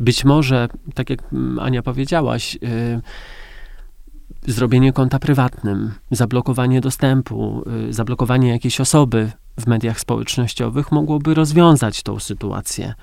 [0.01, 3.01] Być może, tak jak mm, Ania powiedziałaś, y,
[4.53, 12.95] zrobienie konta prywatnym, zablokowanie dostępu, zablokowanie jakiejś osoby w mediach społecznościowych mogłoby rozwiązać tą sytuację.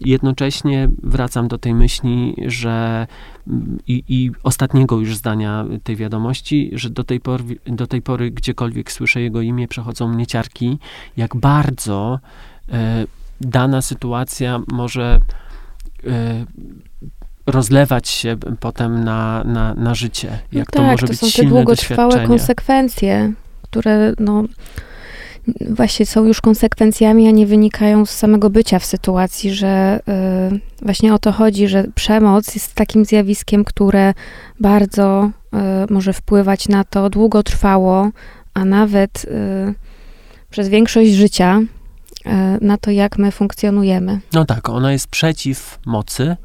[0.00, 3.06] Jednocześnie wracam do tej myśli, że
[3.86, 8.92] i, i ostatniego już zdania tej wiadomości, że do tej, pory, do tej pory gdziekolwiek
[8.92, 10.78] słyszę jego imię, przechodzą mnie ciarki,
[11.16, 12.20] jak bardzo
[12.72, 13.04] e,
[13.40, 15.20] dana sytuacja może
[16.06, 16.44] e,
[17.46, 20.38] rozlewać się potem na, na, na życie.
[20.52, 23.32] No Jak to tak, może to być są te długotrwałe konsekwencje,
[23.62, 24.44] które no,
[25.70, 30.00] właśnie są już konsekwencjami, a nie wynikają z samego bycia w sytuacji, że
[30.82, 34.14] y, właśnie o to chodzi, że przemoc jest takim zjawiskiem, które
[34.60, 35.30] bardzo
[35.90, 38.10] y, może wpływać na to długotrwało,
[38.54, 39.74] a nawet y,
[40.50, 42.30] przez większość życia y,
[42.60, 44.20] na to, jak my funkcjonujemy.
[44.32, 46.36] No tak, ona jest przeciw mocy,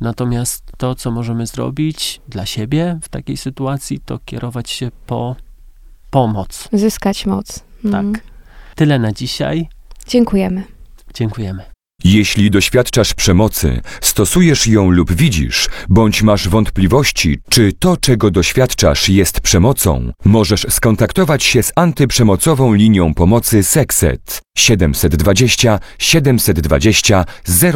[0.00, 5.36] natomiast to, co możemy zrobić dla siebie w takiej sytuacji, to kierować się po
[6.10, 6.68] pomoc.
[6.72, 7.71] Zyskać moc.
[7.84, 8.12] Mhm.
[8.12, 8.22] Tak.
[8.74, 9.68] Tyle na dzisiaj.
[10.08, 10.62] Dziękujemy.
[11.14, 11.72] Dziękujemy.
[12.04, 19.40] Jeśli doświadczasz przemocy, stosujesz ją lub widzisz, bądź masz wątpliwości, czy to, czego doświadczasz, jest
[19.40, 27.24] przemocą, możesz skontaktować się z antyprzemocową linią pomocy Sekset 720 720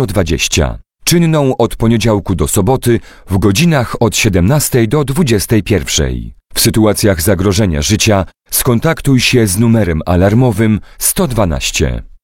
[0.07, 0.79] 020.
[1.05, 3.01] Czynną od poniedziałku do soboty
[3.31, 6.31] w godzinach od 17 do 21.
[6.55, 12.16] W sytuacjach zagrożenia życia skontaktuj się z numerem alarmowym 112.